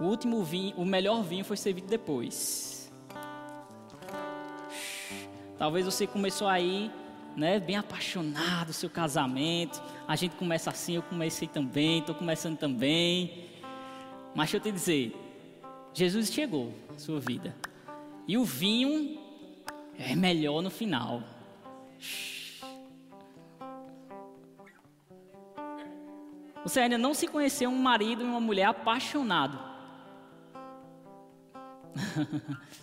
[0.00, 2.92] o último vinho, o melhor vinho foi servido depois.
[5.56, 6.90] Talvez você começou aí,
[7.36, 9.82] né, bem apaixonado, seu casamento.
[10.08, 13.48] A gente começa assim, eu comecei também, estou começando também.
[14.34, 15.14] Mas deixa eu te dizer,
[15.92, 17.54] Jesus chegou na sua vida.
[18.26, 19.18] E o vinho
[19.98, 21.22] é melhor no final.
[26.64, 29.56] Você ainda não se conheceu um marido e uma mulher apaixonado.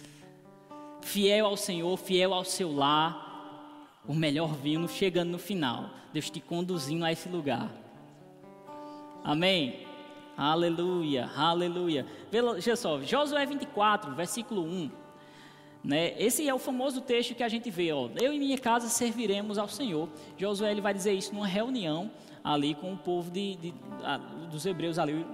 [1.01, 3.22] fiel ao Senhor, fiel ao seu lar.
[4.07, 5.89] O melhor vinho chegando no final.
[6.11, 7.71] Deus te conduzindo a esse lugar.
[9.23, 9.85] Amém?
[10.35, 12.05] Aleluia, aleluia.
[12.31, 14.91] Veja só, Josué 24, versículo 1.
[15.83, 16.13] Né?
[16.21, 19.57] Esse é o famoso texto que a gente vê, ó, eu e minha casa serviremos
[19.57, 20.09] ao Senhor.
[20.37, 22.09] Josué ele vai dizer isso numa reunião
[22.43, 23.73] ali com o povo de, de,
[24.49, 25.25] dos hebreus ali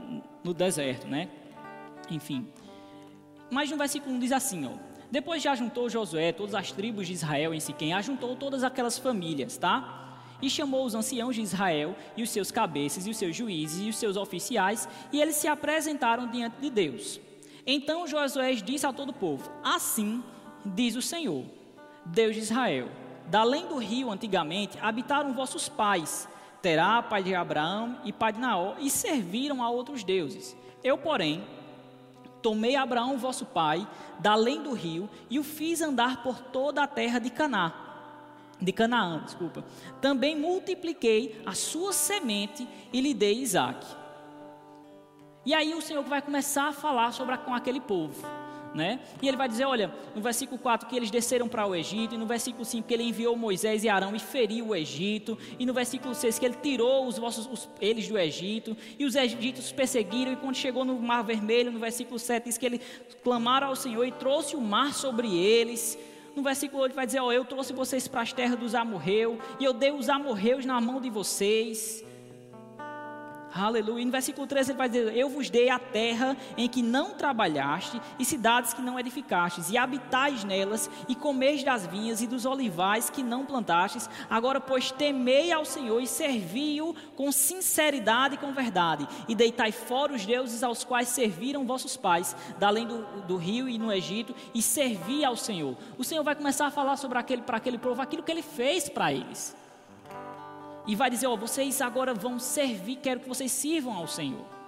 [0.44, 1.30] no deserto, né?
[2.10, 2.48] Enfim.
[3.50, 7.14] Mas no versículo 1 diz assim, ó, depois já juntou Josué todas as tribos de
[7.14, 10.18] Israel em Siquém, ajuntou todas aquelas famílias, tá?
[10.42, 13.90] E chamou os anciãos de Israel e os seus cabeças e os seus juízes e
[13.90, 17.20] os seus oficiais, e eles se apresentaram diante de Deus.
[17.66, 20.24] Então Josué disse a todo o povo: Assim
[20.66, 21.44] diz o Senhor,
[22.06, 22.88] Deus de Israel:
[23.28, 26.28] Da do rio, antigamente, habitaram vossos pais,
[26.62, 30.56] Terá, pai de Abraão e pai de Naó, e serviram a outros deuses.
[30.84, 31.44] Eu, porém,
[32.42, 33.88] tomei Abraão, vosso pai,
[34.20, 37.74] da além do rio, e o fiz andar por toda a terra de Caná.
[38.62, 39.64] De Canaã, desculpa.
[40.02, 43.86] Também multipliquei a sua semente e lhe dei Isaac.
[45.46, 49.00] E aí o Senhor vai começar a falar sobre com aquele povo né?
[49.22, 52.18] E ele vai dizer, olha, no versículo 4 que eles desceram para o Egito, e
[52.18, 55.74] no versículo 5 que ele enviou Moisés e Arão e feriu o Egito, e no
[55.74, 60.34] versículo 6 que ele tirou os vossos os, eles do Egito, e os egípcios perseguiram,
[60.34, 62.82] e quando chegou no Mar Vermelho, no versículo 7 diz que ele
[63.24, 65.98] clamaram ao Senhor e trouxe o mar sobre eles.
[66.36, 69.66] No versículo 8 vai dizer, ó, eu trouxe vocês para as terras dos amorreus, e
[69.66, 72.04] eu dei os amorreus na mão de vocês.
[73.54, 74.06] Aleluia.
[74.06, 78.00] No versículo 13 ele vai dizer: Eu vos dei a terra em que não trabalhaste,
[78.18, 83.10] e cidades que não edificastes, e habitais nelas, e comeis das vinhas e dos olivais
[83.10, 84.10] que não plantastes.
[84.30, 90.14] Agora, pois, temei ao Senhor e servi-o com sinceridade e com verdade, e deitai fora
[90.14, 94.36] os deuses aos quais serviram vossos pais, da além do, do rio e no Egito,
[94.54, 95.76] e servi ao Senhor.
[95.98, 98.88] O Senhor vai começar a falar sobre aquele para aquele povo aquilo que ele fez
[98.88, 99.56] para eles
[100.86, 104.60] e vai dizer: Ó, oh, vocês agora vão servir, quero que vocês sirvam ao Senhor.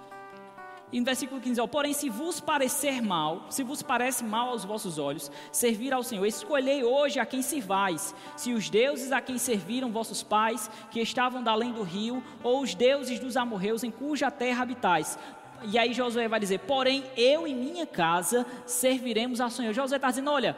[0.92, 4.62] E no versículo 15, ó, porém, se vos parecer mal, se vos parece mal aos
[4.62, 9.38] vossos olhos, servir ao Senhor, escolhei hoje a quem sirvais, se os deuses a quem
[9.38, 13.90] serviram vossos pais, que estavam da além do rio, ou os deuses dos amorreus em
[13.90, 15.18] cuja terra habitais.
[15.64, 19.72] E aí Josué vai dizer: porém, eu e minha casa serviremos ao Senhor.
[19.72, 20.56] Josué está dizendo: olha,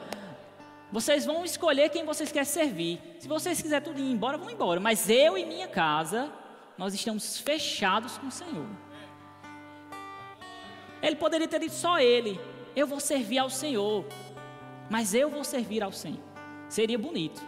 [0.94, 3.00] vocês vão escolher quem vocês querem servir.
[3.18, 4.78] Se vocês quiserem tudo ir embora, vão embora.
[4.78, 6.32] Mas eu e minha casa,
[6.78, 8.68] nós estamos fechados com o Senhor.
[11.02, 12.38] Ele poderia ter dito só ele:
[12.76, 14.04] Eu vou servir ao Senhor.
[14.88, 16.22] Mas eu vou servir ao Senhor.
[16.68, 17.42] Seria bonito.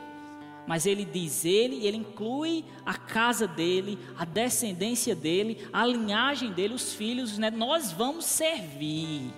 [0.66, 6.74] Mas ele diz ele, ele inclui a casa dele, a descendência dele, a linhagem dele,
[6.74, 7.48] os filhos, né?
[7.52, 9.32] Nós vamos servir.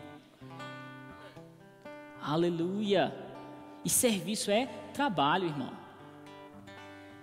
[2.23, 3.28] Aleluia.
[3.85, 5.73] E serviço é trabalho, irmão.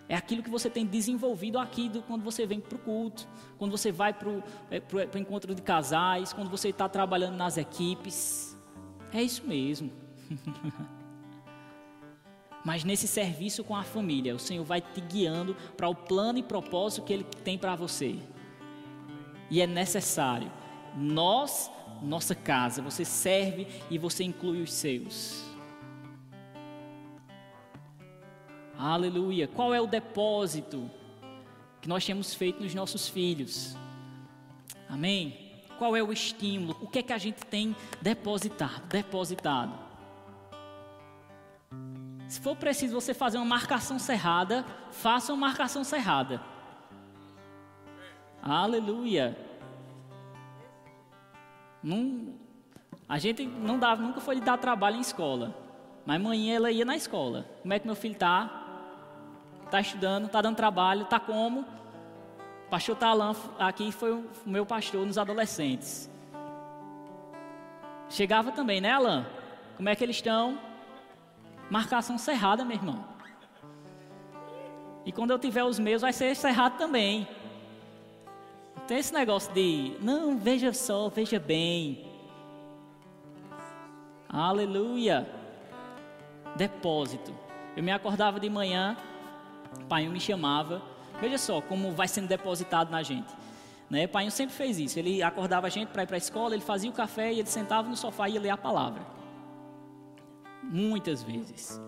[0.07, 3.27] É aquilo que você tem desenvolvido aqui do, quando você vem para o culto,
[3.57, 8.55] quando você vai para o é, encontro de casais, quando você está trabalhando nas equipes.
[9.11, 9.91] É isso mesmo.
[12.63, 16.43] Mas nesse serviço com a família, o Senhor vai te guiando para o plano e
[16.43, 18.15] propósito que Ele tem para você.
[19.51, 20.51] E é necessário.
[20.95, 25.44] Nós, nossa casa, você serve e você inclui os seus.
[28.77, 29.47] Aleluia.
[29.47, 30.89] Qual é o depósito
[31.81, 33.75] que nós temos feito nos nossos filhos?
[34.89, 35.63] Amém?
[35.77, 36.77] Qual é o estímulo?
[36.81, 38.85] O que é que a gente tem depositado?
[38.87, 39.85] Depositado.
[42.27, 46.41] Se for preciso você fazer uma marcação cerrada, faça uma marcação cerrada.
[48.41, 49.37] Aleluia.
[51.81, 52.33] Não,
[53.07, 55.55] a gente não dava, nunca foi dar trabalho em escola.
[56.05, 57.45] Mas amanhã ela ia na escola.
[57.61, 58.64] Como é que meu filho está?
[59.75, 61.61] Está estudando, está dando trabalho, está como?
[62.65, 66.09] O pastor Talan aqui foi o meu pastor nos adolescentes.
[68.09, 69.25] Chegava também, né, Alan?
[69.75, 70.57] Como é que eles estão?
[71.69, 73.03] Marcação cerrada, meu irmão.
[75.05, 77.27] E quando eu tiver os meus, vai ser cerrado também.
[78.87, 82.05] Tem esse negócio de, não, veja só, veja bem.
[84.29, 85.27] Aleluia.
[86.55, 87.33] Depósito.
[87.75, 88.95] Eu me acordava de manhã,
[89.87, 90.81] pai me chamava.
[91.19, 93.33] Veja só como vai sendo depositado na gente.
[93.89, 94.07] Né?
[94.07, 94.99] Pai sempre fez isso.
[94.99, 97.47] Ele acordava a gente para ir para a escola, ele fazia o café e ele
[97.47, 99.01] sentava no sofá e ia ler a palavra.
[100.63, 101.79] Muitas vezes.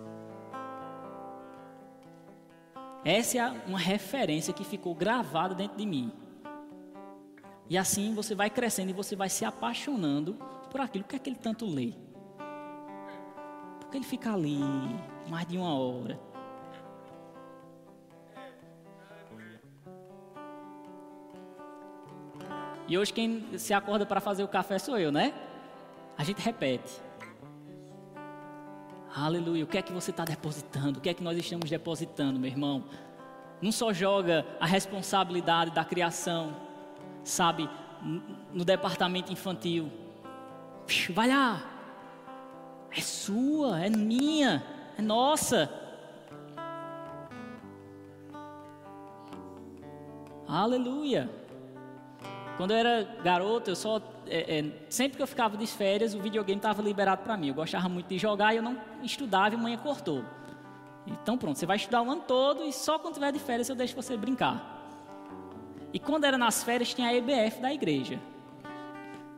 [3.04, 6.12] Essa é uma referência que ficou gravada dentro de mim.
[7.70, 10.36] E assim você vai crescendo e você vai se apaixonando
[10.70, 11.94] por aquilo que aquele tanto lê.
[13.80, 14.60] Porque ele fica ali
[15.30, 16.20] mais de uma hora.
[22.88, 25.34] E hoje quem se acorda para fazer o café sou eu, né?
[26.18, 27.02] A gente repete.
[29.14, 29.64] Aleluia.
[29.64, 31.00] O que é que você está depositando?
[31.00, 32.86] O que é que nós estamos depositando, meu irmão?
[33.62, 36.56] Não só joga a responsabilidade da criação,
[37.24, 37.70] sabe,
[38.54, 39.92] no departamento infantil.
[41.10, 41.62] Vai lá.
[42.92, 44.64] É sua, é minha,
[44.98, 45.70] é nossa.
[50.48, 51.30] Aleluia.
[52.58, 56.20] Quando eu era garoto, eu só é, é, sempre que eu ficava de férias, o
[56.20, 57.50] videogame estava liberado para mim.
[57.50, 60.26] Eu gostava muito de jogar e eu não estudava e a manhã cortou.
[61.06, 63.76] Então pronto, você vai estudar o ano todo e só quando tiver de férias eu
[63.76, 64.76] deixo você brincar.
[65.94, 68.20] E quando era nas férias tinha a EBF da igreja.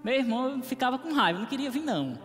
[0.04, 2.18] Meu irmão ficava com raiva, não queria vir não.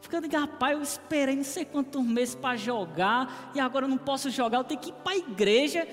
[0.00, 4.30] Ficando, rapaz, eu esperei não sei quantos meses para jogar e agora eu não posso
[4.30, 5.86] jogar, eu tenho que ir para a igreja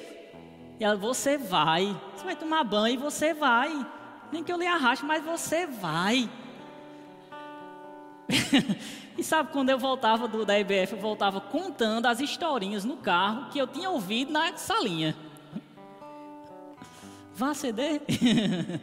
[0.81, 1.95] e ela, você vai.
[2.15, 3.85] Você vai tomar banho e você vai.
[4.31, 6.27] Nem que eu lhe arraste, mas você vai.
[9.15, 13.51] e sabe quando eu voltava do, da EBF, eu voltava contando as historinhas no carro
[13.51, 15.15] que eu tinha ouvido na salinha.
[17.35, 18.01] Vá ceder.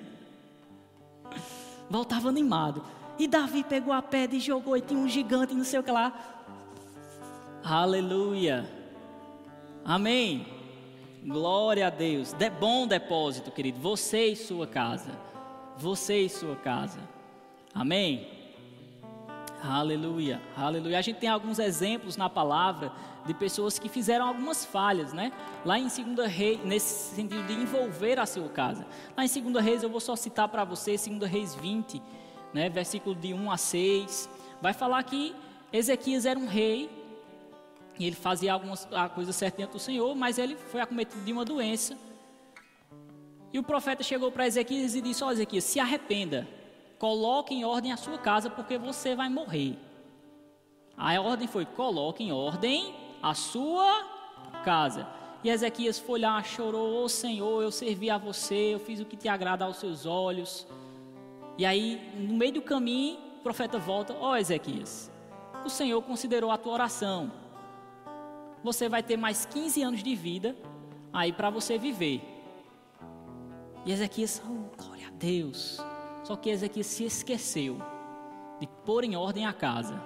[1.91, 2.85] voltava animado.
[3.19, 5.91] E Davi pegou a pedra e jogou, e tinha um gigante, não sei o que
[5.91, 6.13] lá.
[7.65, 8.71] Aleluia.
[9.85, 10.58] Amém.
[11.25, 12.33] Glória a Deus.
[12.33, 13.79] De bom depósito, querido.
[13.81, 15.11] Você e sua casa.
[15.77, 17.01] Você e sua casa.
[17.75, 18.39] Amém?
[19.63, 20.99] Aleluia, aleluia.
[20.99, 22.93] A gente tem alguns exemplos na palavra
[23.27, 25.33] de pessoas que fizeram algumas falhas, né?
[25.65, 28.87] Lá em 2 Reis, nesse sentido de envolver a sua casa.
[29.17, 32.01] Lá em 2 Reis, eu vou só citar para você, 2 Reis 20,
[32.55, 32.69] né?
[32.69, 34.31] versículo de 1 a 6.
[34.63, 35.35] Vai falar que
[35.73, 36.89] Ezequias era um rei
[37.99, 41.45] e ele fazia algumas coisas certas dentro do Senhor, mas ele foi acometido de uma
[41.45, 41.99] doença.
[43.53, 46.47] E o profeta chegou para Ezequias e disse: Ó, oh, Ezequias, se arrependa,
[46.99, 49.77] coloque em ordem a sua casa, porque você vai morrer.
[50.97, 54.05] A ordem foi: coloque em ordem a sua
[54.65, 55.09] casa.
[55.43, 59.05] E Ezequias foi lá, chorou: Ô oh, Senhor, eu servi a você, eu fiz o
[59.05, 60.67] que te agrada aos seus olhos.
[61.57, 65.11] E aí, no meio do caminho, o profeta volta: Ó oh, Ezequias,
[65.65, 67.48] o Senhor considerou a tua oração
[68.63, 70.57] você vai ter mais 15 anos de vida
[71.13, 72.23] aí para você viver.
[73.85, 75.79] E Ezequias, oh, glória a Deus.
[76.25, 77.79] Só que Ezequias se esqueceu
[78.61, 80.01] de pôr em ordem a casa.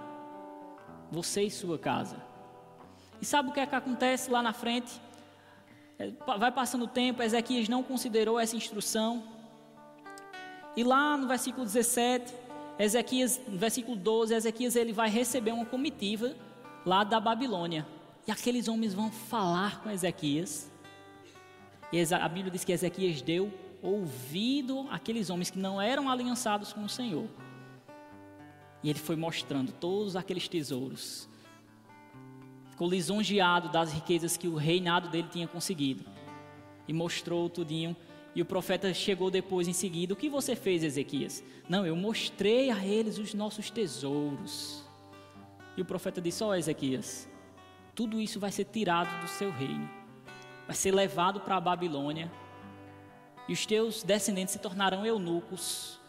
[1.11, 2.17] Você e sua casa.
[3.21, 5.01] E sabe o que é que acontece lá na frente?
[5.99, 9.23] É, vai passando o tempo, Ezequias não considerou essa instrução.
[10.77, 12.33] E lá no versículo 17,
[12.79, 16.35] Ezequias, no versículo 12, Ezequias ele vai receber uma comitiva
[16.85, 17.87] lá da Babilônia
[18.27, 20.71] E aqueles homens vão falar com Ezequias.
[21.93, 23.53] E a Bíblia diz que Ezequias deu
[23.83, 27.29] ouvido àqueles homens que não eram aliançados com o Senhor.
[28.83, 31.29] E ele foi mostrando todos aqueles tesouros.
[32.71, 36.05] Ficou lisonjeado das riquezas que o reinado dele tinha conseguido.
[36.87, 37.97] E mostrou tudinho.
[38.35, 41.45] E o profeta chegou depois em seguida: O que você fez, Ezequias?
[41.69, 44.83] Não, eu mostrei a eles os nossos tesouros.
[45.77, 47.29] E o profeta disse: Ó oh, Ezequias,
[47.95, 49.89] tudo isso vai ser tirado do seu reino,
[50.67, 52.31] vai ser levado para a Babilônia,
[53.49, 56.01] e os teus descendentes se tornarão eunucos.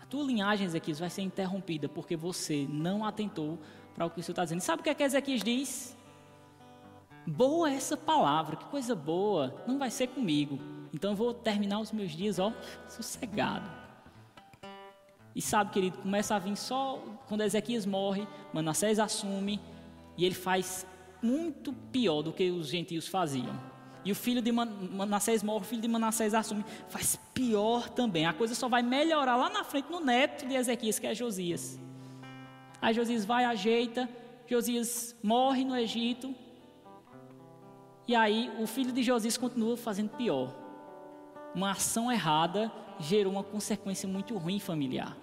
[0.00, 3.58] A tua linhagem, Ezequias, vai ser interrompida porque você não atentou
[3.94, 4.60] para o que o Senhor está dizendo.
[4.60, 5.96] sabe o que, é que Ezequias diz?
[7.26, 10.60] Boa essa palavra, que coisa boa, não vai ser comigo.
[10.92, 12.52] Então eu vou terminar os meus dias, ó,
[12.88, 13.68] sossegado.
[15.34, 19.60] E sabe, querido, começa a vir só quando Ezequias morre, Manassés assume,
[20.16, 20.86] e ele faz
[21.22, 23.58] muito pior do que os gentios faziam.
[24.04, 28.24] E o filho de Manassés morre, o filho de Manassés assume, faz pior também.
[28.24, 31.78] A coisa só vai melhorar lá na frente no neto de Ezequias, que é Josias.
[32.80, 34.08] Aí Josias vai, ajeita,
[34.46, 36.32] Josias morre no Egito.
[38.06, 40.54] E aí o filho de Josias continua fazendo pior.
[41.52, 45.16] Uma ação errada gerou uma consequência muito ruim familiar.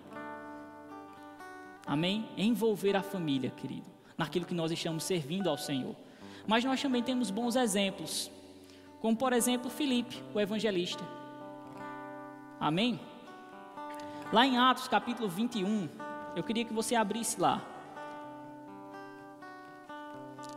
[1.87, 2.27] Amém?
[2.35, 5.95] Envolver a família, querido naquilo que nós estamos servindo ao Senhor.
[6.47, 8.29] Mas nós também temos bons exemplos,
[9.01, 11.03] como por exemplo Filipe, o evangelista.
[12.59, 12.99] Amém?
[14.31, 15.89] Lá em Atos capítulo 21,
[16.35, 17.61] eu queria que você abrisse lá.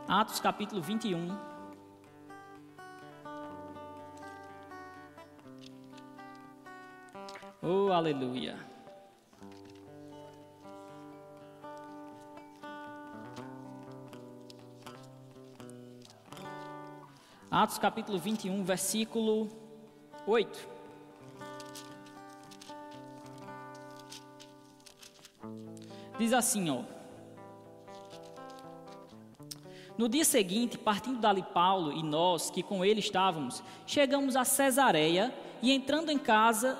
[0.07, 1.37] Atos capítulo 21.
[7.61, 8.57] Oh, aleluia.
[17.59, 19.49] Atos capítulo 21, versículo
[20.27, 20.69] 8.
[26.19, 26.83] Diz assim, ó.
[29.97, 35.33] No dia seguinte, partindo dali Paulo e nós, que com ele estávamos, chegamos a Cesareia
[35.59, 36.77] e entrando em casa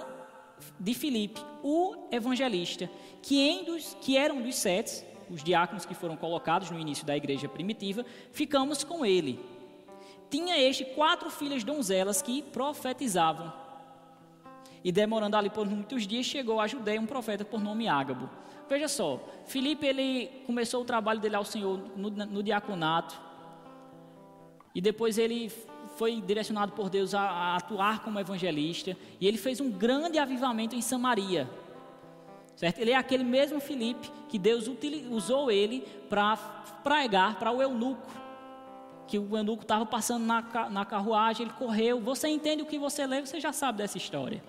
[0.80, 2.88] de Filipe, o evangelista,
[3.24, 7.50] que, dos, que eram dos sete, os diáconos que foram colocados no início da igreja
[7.50, 9.57] primitiva, ficamos com ele
[10.30, 13.52] tinha este quatro filhas donzelas que profetizavam.
[14.84, 18.30] E demorando ali por muitos dias, chegou a Judéia um profeta por nome Ágabo.
[18.70, 23.20] Veja só, Filipe ele começou o trabalho dele ao Senhor no, no diaconato.
[24.76, 25.52] E depois ele
[25.96, 28.96] foi direcionado por Deus a, a, atuar como evangelista.
[29.20, 31.50] E ele fez um grande avivamento em Samaria.
[32.56, 32.80] Certo?
[32.80, 34.70] Ele é aquele mesmo Filipe que Deus
[35.10, 36.36] usou ele para
[36.84, 38.27] pregar para o eunuco
[39.08, 42.00] que o eunuco estava passando na, na carruagem, ele correu.
[42.02, 44.44] Você entende o que você lê, você já sabe dessa história.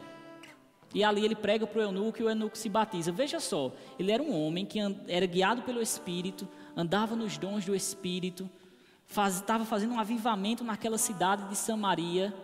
[0.95, 3.13] E ali ele prega para o eunuco e o eunuco se batiza.
[3.13, 7.75] Veja só, ele era um homem que era guiado pelo Espírito, andava nos dons do
[7.75, 8.49] Espírito,
[9.07, 12.35] estava faz, fazendo um avivamento naquela cidade de Samaria.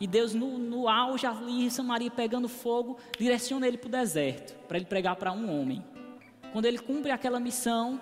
[0.00, 4.76] E Deus, no, no auge ali, Samaria pegando fogo, direciona ele para o deserto, para
[4.76, 5.84] ele pregar para um homem.
[6.52, 8.00] Quando ele cumpre aquela missão,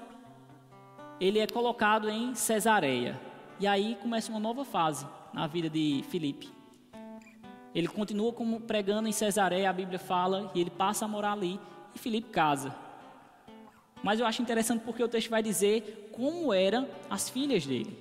[1.20, 3.27] ele é colocado em Cesareia.
[3.60, 6.48] E aí começa uma nova fase na vida de Filipe.
[7.74, 11.60] Ele continua como pregando em Cesareia, a Bíblia fala, e ele passa a morar ali,
[11.94, 12.74] e Filipe casa.
[14.02, 17.96] Mas eu acho interessante porque o texto vai dizer como eram as filhas dele.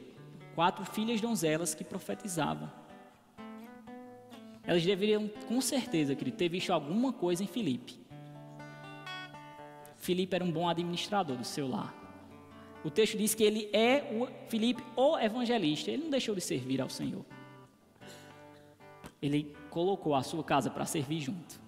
[0.53, 2.71] Quatro filhas donzelas que profetizavam.
[4.63, 7.99] Elas deveriam, com certeza, querido, ter visto alguma coisa em Filipe.
[9.95, 11.93] Filipe era um bom administrador do seu lar.
[12.88, 15.91] O texto diz que ele é o Filipe, o evangelista.
[15.91, 17.25] Ele não deixou de servir ao Senhor.
[19.21, 21.59] Ele colocou a sua casa para servir junto.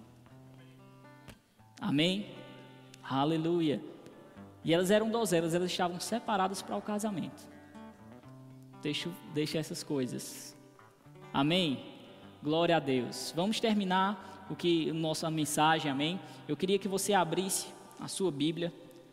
[1.78, 2.28] Amém?
[3.02, 3.82] Aleluia.
[4.64, 7.46] E elas eram donzelas, elas estavam separadas para o casamento.
[8.80, 10.56] Deixa, deixa essas coisas.
[11.34, 11.84] Amém?
[12.42, 13.30] Glória a Deus.
[13.36, 16.18] Vamos terminar o que nossa mensagem, amém?
[16.48, 17.68] Eu queria que você abrisse
[18.00, 18.72] a sua Bíblia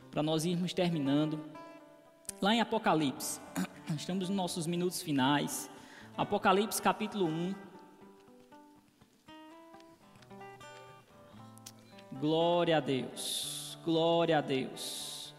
[0.10, 1.57] para nós irmos terminando.
[2.40, 3.42] Lá em Apocalipse,
[3.98, 5.72] estamos nos nossos minutos finais.
[6.16, 7.56] Apocalipse capítulo 1.
[12.20, 15.34] Glória a Deus, glória a Deus.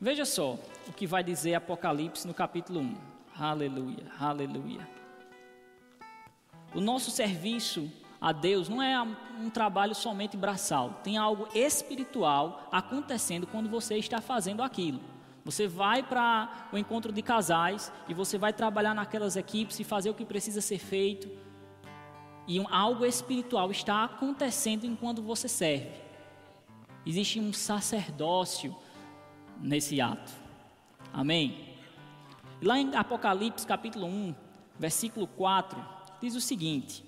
[0.00, 0.58] Veja só
[0.88, 2.94] o que vai dizer Apocalipse no capítulo 1.
[3.38, 4.88] Aleluia, aleluia.
[6.74, 8.98] O nosso serviço a Deus não é
[9.38, 15.19] um trabalho somente braçal, tem algo espiritual acontecendo quando você está fazendo aquilo.
[15.50, 20.08] Você vai para o encontro de casais e você vai trabalhar naquelas equipes e fazer
[20.08, 21.28] o que precisa ser feito.
[22.46, 25.90] E um, algo espiritual está acontecendo enquanto você serve.
[27.04, 28.76] Existe um sacerdócio
[29.60, 30.30] nesse ato.
[31.12, 31.74] Amém?
[32.62, 34.32] Lá em Apocalipse capítulo 1,
[34.78, 35.84] versículo 4,
[36.20, 37.04] diz o seguinte: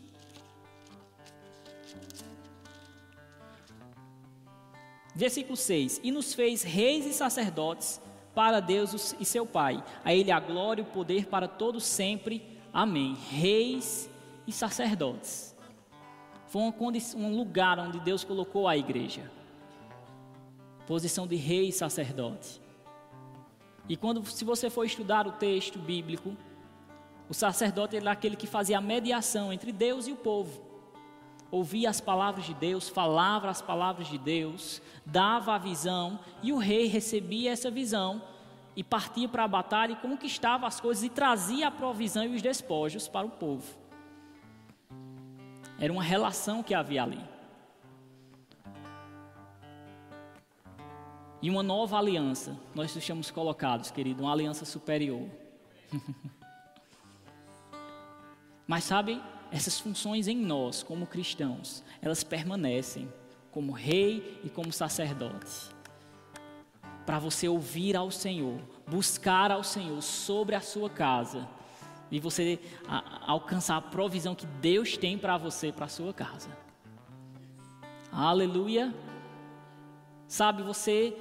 [5.15, 8.02] Versículo 6: E nos fez reis e sacerdotes
[8.35, 9.83] para Deus e seu Pai.
[10.05, 12.59] A Ele a glória e o poder para todos sempre.
[12.73, 13.17] Amém.
[13.31, 14.11] Reis
[14.47, 15.57] e sacerdotes.
[16.47, 19.31] Foi um lugar onde Deus colocou a igreja.
[20.87, 22.61] Posição de rei e sacerdote.
[23.89, 26.37] E quando, se você for estudar o texto bíblico,
[27.29, 30.72] o sacerdote era aquele que fazia a mediação entre Deus e o povo.
[31.53, 36.57] Ouvia as palavras de Deus, falava as palavras de Deus, dava a visão, e o
[36.57, 38.23] rei recebia essa visão
[38.75, 42.41] e partia para a batalha e conquistava as coisas e trazia a provisão e os
[42.41, 43.71] despojos para o povo.
[45.79, 47.21] Era uma relação que havia ali.
[51.43, 55.29] E uma nova aliança, nós estamos colocados, querido, uma aliança superior.
[58.67, 59.21] Mas sabe,
[59.53, 63.13] essas funções em nós, como cristãos, elas permanecem
[63.51, 65.71] como rei e como sacerdote.
[67.05, 71.47] Para você ouvir ao Senhor, buscar ao Senhor sobre a sua casa
[72.11, 76.49] e você a, alcançar a provisão que Deus tem para você, para a sua casa.
[78.11, 78.95] Aleluia.
[80.27, 81.15] Sabe, você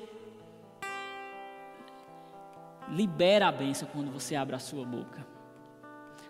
[2.88, 5.26] libera a bênção quando você abre a sua boca.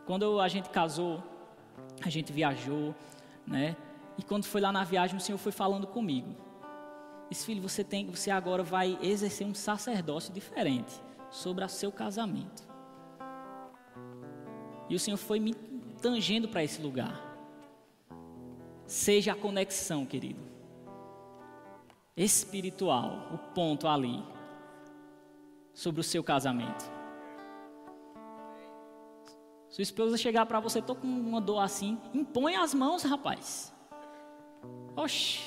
[0.05, 1.30] Quando a gente casou,
[2.03, 2.95] a gente viajou,
[3.45, 3.75] né?
[4.17, 6.35] E quando foi lá na viagem, o Senhor foi falando comigo.
[7.29, 12.67] Disse, filho, você tem, você agora vai exercer um sacerdócio diferente sobre o seu casamento.
[14.89, 15.53] E o Senhor foi me
[16.01, 17.19] tangendo para esse lugar.
[18.85, 20.41] Seja a conexão, querido.
[22.17, 24.21] Espiritual, o ponto ali
[25.73, 27.00] sobre o seu casamento.
[29.71, 33.73] Sua esposa chegar para você, tô com uma dor assim, impõe as mãos, rapaz.
[34.97, 35.39] Oxi.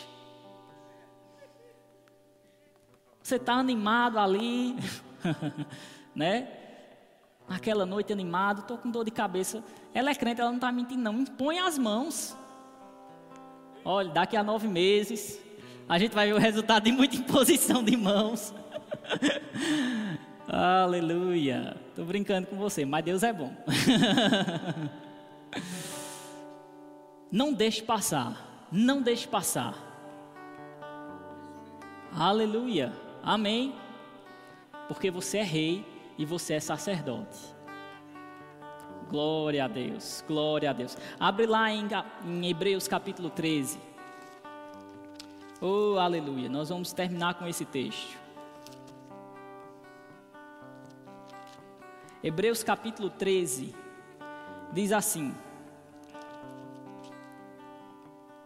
[3.23, 4.77] Você está animado ali,
[6.17, 6.49] né?
[7.47, 9.63] Naquela noite animado, tô com dor de cabeça.
[9.93, 11.21] Ela é crente, ela não está mentindo, não.
[11.21, 12.35] Impõe as mãos.
[13.85, 15.39] Olha, daqui a nove meses,
[15.87, 18.55] a gente vai ver o resultado de muita imposição de mãos.
[20.49, 21.84] Aleluia.
[21.95, 23.55] Estou brincando com você, mas Deus é bom.
[27.31, 28.67] não deixe passar.
[28.73, 29.77] Não deixe passar.
[32.13, 32.93] Aleluia.
[33.23, 33.73] Amém.
[34.89, 35.87] Porque você é rei
[36.19, 37.39] e você é sacerdote.
[39.09, 40.25] Glória a Deus.
[40.27, 40.99] Glória a Deus.
[41.21, 41.87] Abre lá em,
[42.27, 43.79] em Hebreus capítulo 13.
[45.61, 46.49] Oh, aleluia.
[46.49, 48.24] Nós vamos terminar com esse texto.
[52.27, 53.75] Hebreus capítulo 13
[54.73, 55.35] diz assim: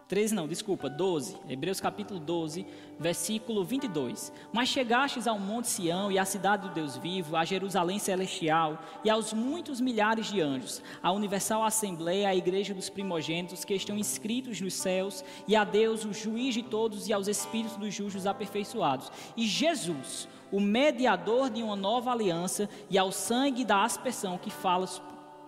[0.09, 1.37] 13 não, desculpa, 12.
[1.49, 2.66] Hebreus capítulo 12,
[2.99, 4.33] versículo 22.
[4.53, 9.11] Mas chegastes ao monte Sião e à cidade do Deus vivo, a Jerusalém celestial e
[9.11, 14.61] aos muitos milhares de anjos, à universal assembleia, à igreja dos primogênitos que estão inscritos
[14.61, 19.12] nos céus, e a Deus, o juiz de todos, e aos espíritos dos justos aperfeiçoados.
[19.37, 24.88] E Jesus, o mediador de uma nova aliança, e ao sangue da aspersão que fala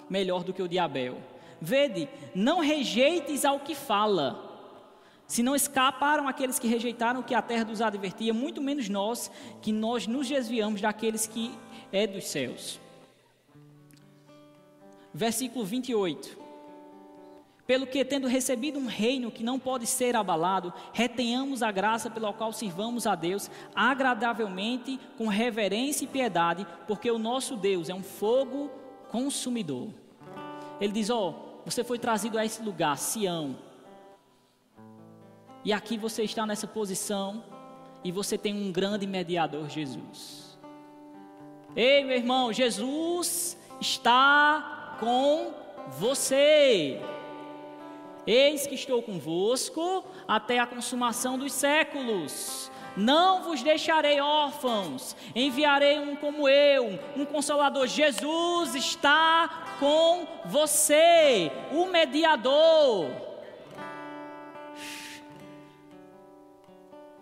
[0.09, 1.19] melhor do que o de Abel.
[1.61, 4.49] Vede, não rejeites ao que fala.
[5.27, 9.31] Se não escaparam aqueles que rejeitaram que a terra dos advertia, muito menos nós,
[9.63, 11.57] que nós nos desviamos daqueles que
[11.93, 12.81] é dos céus.
[15.15, 16.40] Versículo 28.
[17.71, 22.33] Pelo que, tendo recebido um reino que não pode ser abalado, retenhamos a graça pela
[22.33, 28.03] qual sirvamos a Deus agradavelmente, com reverência e piedade, porque o nosso Deus é um
[28.03, 28.73] fogo
[29.09, 29.91] consumidor.
[30.81, 33.57] Ele diz: Ó, oh, você foi trazido a esse lugar, Sião.
[35.65, 37.45] E aqui você está nessa posição
[38.03, 40.59] e você tem um grande mediador, Jesus.
[41.77, 45.55] Ei, meu irmão, Jesus está com
[46.01, 47.01] você.
[48.27, 52.71] Eis que estou convosco até a consumação dos séculos.
[52.97, 57.87] Não vos deixarei órfãos, enviarei um como eu, um consolador.
[57.87, 63.09] Jesus está com você, o mediador.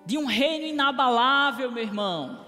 [0.06, 2.47] De um reino inabalável, meu irmão.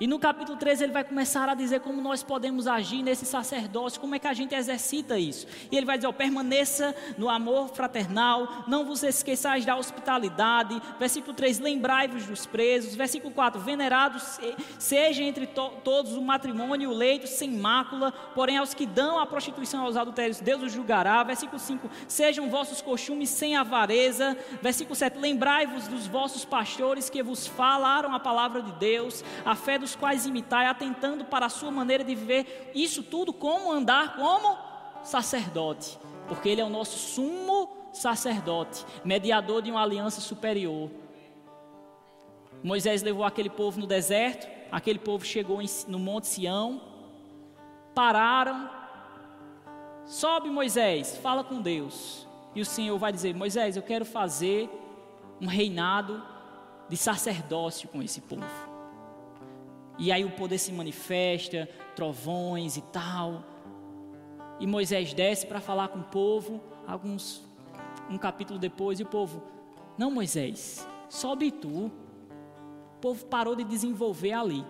[0.00, 4.00] E no capítulo 13 ele vai começar a dizer como nós podemos agir nesse sacerdócio,
[4.00, 5.46] como é que a gente exercita isso.
[5.70, 10.80] E ele vai dizer: permaneça no amor fraternal, não vos esqueçais da hospitalidade.
[10.98, 12.94] Versículo 3: lembrai-vos dos presos.
[12.94, 14.40] Versículo 4: venerados
[14.78, 19.18] seja entre to todos o matrimônio e o leito sem mácula, porém aos que dão
[19.18, 21.22] a prostituição aos adultérios, Deus os julgará.
[21.22, 24.34] Versículo 5: sejam vossos costumes sem avareza.
[24.62, 29.78] Versículo 7: lembrai-vos dos vossos pastores que vos falaram a palavra de Deus, a fé
[29.78, 34.16] dos os quais imitai, atentando para a sua maneira de viver, isso tudo como andar
[34.16, 34.56] como
[35.02, 40.90] sacerdote, porque ele é o nosso sumo sacerdote, mediador de uma aliança superior.
[42.62, 46.80] Moisés levou aquele povo no deserto, aquele povo chegou no Monte Sião,
[47.94, 48.70] pararam,
[50.06, 54.70] sobe Moisés, fala com Deus, e o Senhor vai dizer: Moisés, eu quero fazer
[55.40, 56.22] um reinado
[56.88, 58.69] de sacerdócio com esse povo.
[60.00, 63.44] E aí o poder se manifesta, trovões e tal.
[64.58, 67.44] E Moisés desce para falar com o povo, alguns
[68.08, 69.42] um capítulo depois, e o povo:
[69.98, 71.92] "Não, Moisés, sobe tu".
[72.96, 74.64] O povo parou de desenvolver ali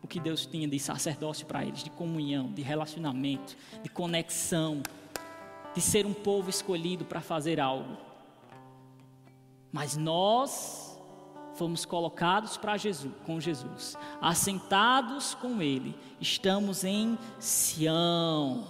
[0.00, 4.80] o que Deus tinha de sacerdócio para eles, de comunhão, de relacionamento, de conexão,
[5.74, 7.96] de ser um povo escolhido para fazer algo.
[9.72, 10.85] Mas nós
[11.56, 18.64] fomos colocados para Jesus, com Jesus, assentados com Ele, estamos em Sião.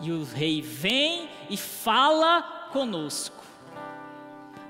[0.00, 3.36] E o Rei vem e fala conosco.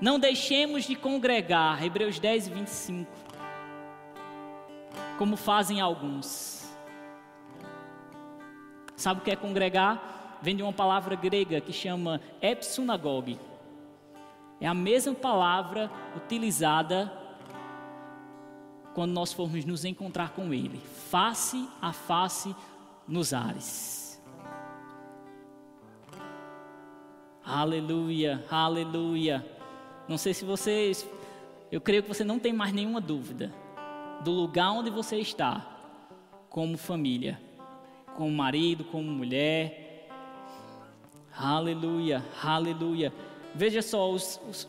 [0.01, 3.11] Não deixemos de congregar, Hebreus 10, 25,
[5.17, 6.69] como fazem alguns.
[8.95, 10.39] Sabe o que é congregar?
[10.41, 13.39] Vem de uma palavra grega que chama epsunagogue
[14.61, 17.11] é a mesma palavra utilizada
[18.93, 22.55] quando nós formos nos encontrar com Ele, face a face
[23.07, 24.21] nos ares.
[27.43, 29.43] Aleluia, aleluia.
[30.07, 31.09] Não sei se vocês,
[31.71, 33.51] eu creio que você não tem mais nenhuma dúvida
[34.23, 35.65] do lugar onde você está,
[36.49, 37.41] como família,
[38.15, 40.07] como marido, como mulher.
[41.35, 43.11] Aleluia, aleluia.
[43.53, 44.67] Veja só os, os,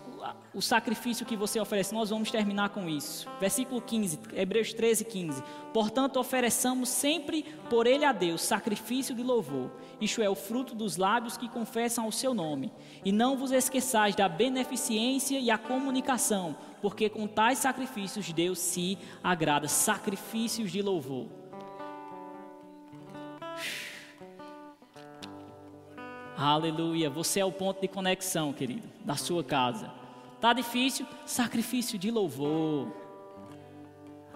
[0.53, 1.95] o sacrifício que você oferece.
[1.95, 3.29] Nós vamos terminar com isso.
[3.41, 5.43] Versículo 15, Hebreus 13, 15.
[5.73, 9.71] Portanto, ofereçamos sempre por ele a Deus sacrifício de louvor.
[10.01, 12.73] Isto é o fruto dos lábios que confessam o seu nome.
[13.05, 18.99] E não vos esqueçais da beneficência e a comunicação, porque com tais sacrifícios Deus se
[19.23, 19.69] agrada.
[19.69, 21.42] Sacrifícios de louvor.
[26.43, 27.09] Aleluia.
[27.09, 29.93] Você é o ponto de conexão, querido, da sua casa.
[30.41, 31.07] Tá difícil?
[31.25, 32.89] Sacrifício de louvor.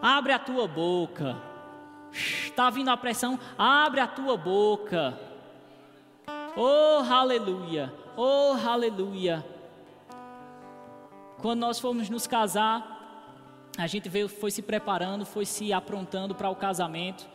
[0.01, 1.37] Abre a tua boca.
[2.13, 3.41] Está vindo a pressão?
[3.59, 5.19] Abre a tua boca.
[6.57, 7.93] Oh, aleluia.
[8.17, 9.45] Oh, aleluia.
[11.39, 16.51] Quando nós fomos nos casar, a gente veio, foi se preparando, foi se aprontando para
[16.51, 17.29] o casamento.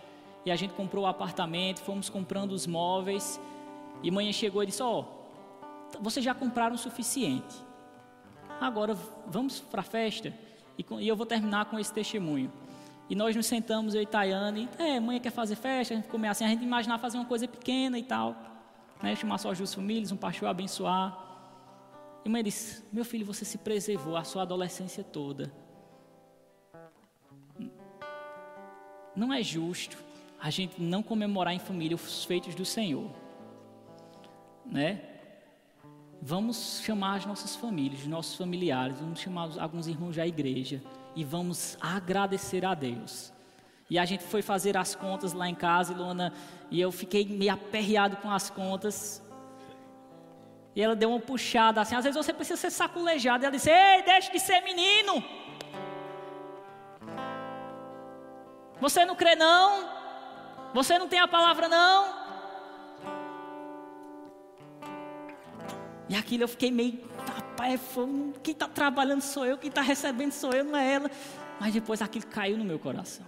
[0.45, 3.37] E a gente comprou o apartamento, fomos comprando os móveis.
[4.03, 5.21] E manhã chegou e disse: Ó, oh,
[6.01, 7.55] vocês já compraram o suficiente.
[8.59, 8.97] Agora
[9.27, 10.33] vamos para a festa.
[10.77, 12.51] E, e, eu vou terminar com esse testemunho.
[13.09, 14.69] E nós nos sentamos, eu e Tayane.
[14.77, 16.45] É, mãe quer fazer festa, a gente ficou assim.
[16.45, 18.35] A gente imaginava fazer uma coisa pequena e tal.
[19.01, 21.17] Né, chamar só as famílias, um pastor abençoar.
[22.23, 25.51] E mãe disse: Meu filho, você se preservou a sua adolescência toda.
[29.15, 29.97] Não é justo
[30.39, 33.11] a gente não comemorar em família os feitos do Senhor
[34.71, 35.01] né?
[36.21, 40.81] Vamos chamar as nossas famílias, os nossos familiares, vamos chamar alguns irmãos da igreja
[41.15, 43.33] e vamos agradecer a Deus.
[43.89, 46.31] E a gente foi fazer as contas lá em casa, Ilona,
[46.69, 49.21] e eu fiquei meio aperreado com as contas.
[50.73, 53.43] E ela deu uma puxada assim, às vezes você precisa ser saculejado.
[53.43, 55.21] E ela disse: Ei, deixe de ser menino.
[58.79, 59.89] Você não crê, não?
[60.73, 62.20] Você não tem a palavra, não?
[66.11, 67.79] E aquilo eu fiquei meio, rapaz,
[68.43, 71.11] quem está trabalhando sou eu, quem está recebendo sou eu, não é ela.
[71.57, 73.25] Mas depois aquilo caiu no meu coração.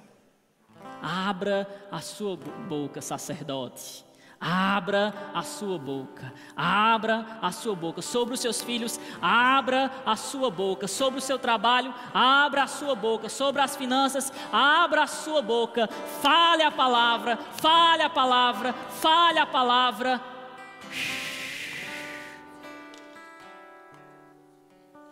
[1.02, 4.04] Abra a sua boca, sacerdote.
[4.38, 10.52] Abra a sua boca, abra a sua boca sobre os seus filhos, abra a sua
[10.52, 15.42] boca sobre o seu trabalho, abra a sua boca sobre as finanças, abra a sua
[15.42, 15.88] boca,
[16.22, 20.20] fale a palavra, fale a palavra, fale a palavra.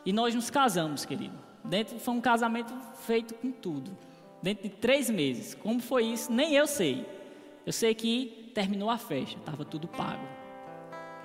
[0.06, 1.38] E nós nos casamos, querido.
[1.64, 2.74] Dentro foi um casamento
[3.06, 3.96] feito com tudo.
[4.42, 5.54] Dentro de três meses.
[5.54, 6.32] Como foi isso?
[6.32, 7.06] Nem eu sei.
[7.66, 10.28] Eu sei que terminou a festa, estava tudo pago.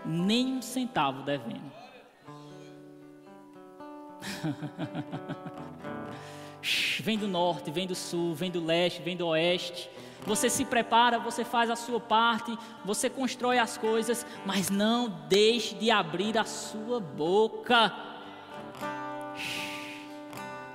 [0.05, 1.73] Nem um centavo devendo.
[7.01, 9.89] vem do norte, vem do sul, vem do leste, vem do oeste.
[10.27, 15.77] Você se prepara, você faz a sua parte, você constrói as coisas, mas não deixe
[15.77, 18.16] de abrir a sua boca.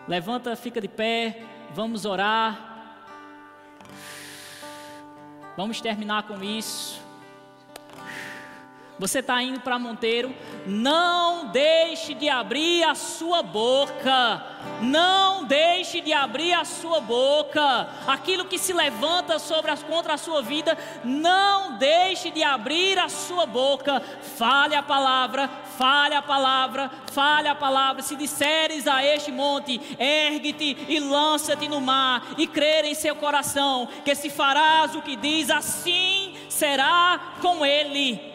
[0.08, 1.44] Levanta, fica de pé,
[1.74, 2.70] vamos orar.
[5.58, 7.01] Vamos terminar com isso.
[9.02, 10.32] Você está indo para Monteiro,
[10.68, 14.46] não deixe de abrir a sua boca.
[14.80, 17.90] Não deixe de abrir a sua boca.
[18.06, 23.10] Aquilo que se levanta sobre as, contra a sua vida, não deixe de abrir a
[23.10, 24.04] sua boca.
[24.38, 25.50] Fale a palavra,
[25.80, 28.04] fale a palavra, fale a palavra.
[28.04, 33.90] Se disseres a este monte, ergue-te e lança-te no mar, e crer em seu coração,
[34.06, 38.30] que se farás o que diz, assim será com ele.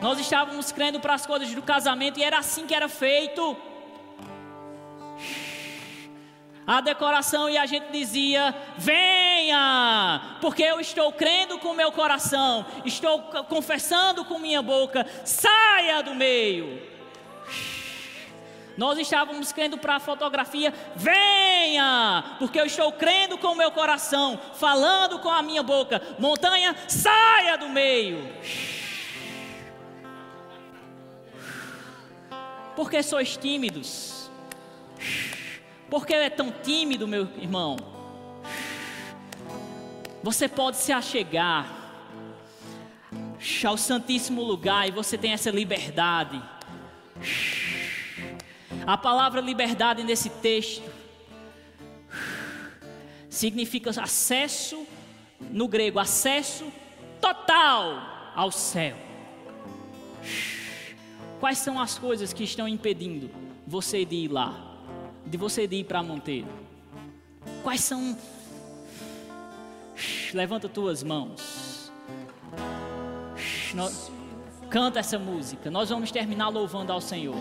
[0.00, 3.56] Nós estávamos crendo para as coisas do casamento e era assim que era feito.
[6.66, 13.22] A decoração e a gente dizia: venha, porque eu estou crendo com meu coração, estou
[13.48, 16.82] confessando com minha boca, saia do meio.
[18.76, 24.38] Nós estávamos crendo para a fotografia, venha, porque eu estou crendo com o meu coração,
[24.52, 28.30] falando com a minha boca, montanha, saia do meio.
[32.76, 34.30] Por que sois tímidos?
[35.88, 37.76] Por que é tão tímido, meu irmão?
[40.22, 41.74] Você pode se achegar
[43.64, 46.42] ao Santíssimo Lugar e você tem essa liberdade.
[48.86, 50.84] A palavra liberdade nesse texto
[53.30, 54.86] significa acesso,
[55.40, 56.70] no grego, acesso
[57.20, 58.96] total ao céu.
[61.40, 63.30] Quais são as coisas que estão impedindo
[63.66, 64.74] você de ir lá?
[65.24, 66.48] De você de ir para Monteiro?
[67.62, 68.16] Quais são.
[70.32, 71.90] Levanta tuas mãos.
[74.70, 75.70] Canta essa música.
[75.70, 77.36] Nós vamos terminar louvando ao Senhor.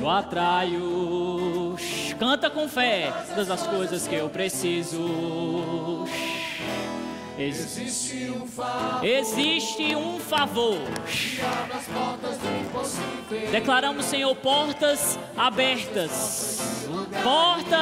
[0.00, 1.76] Eu atraio.
[2.18, 4.98] Canta com fé todas as coisas que eu preciso.
[7.38, 9.04] Existe um favor.
[9.04, 10.78] Existe um favor.
[13.52, 16.58] Declaramos, Senhor, portas abertas.
[17.22, 17.78] Portas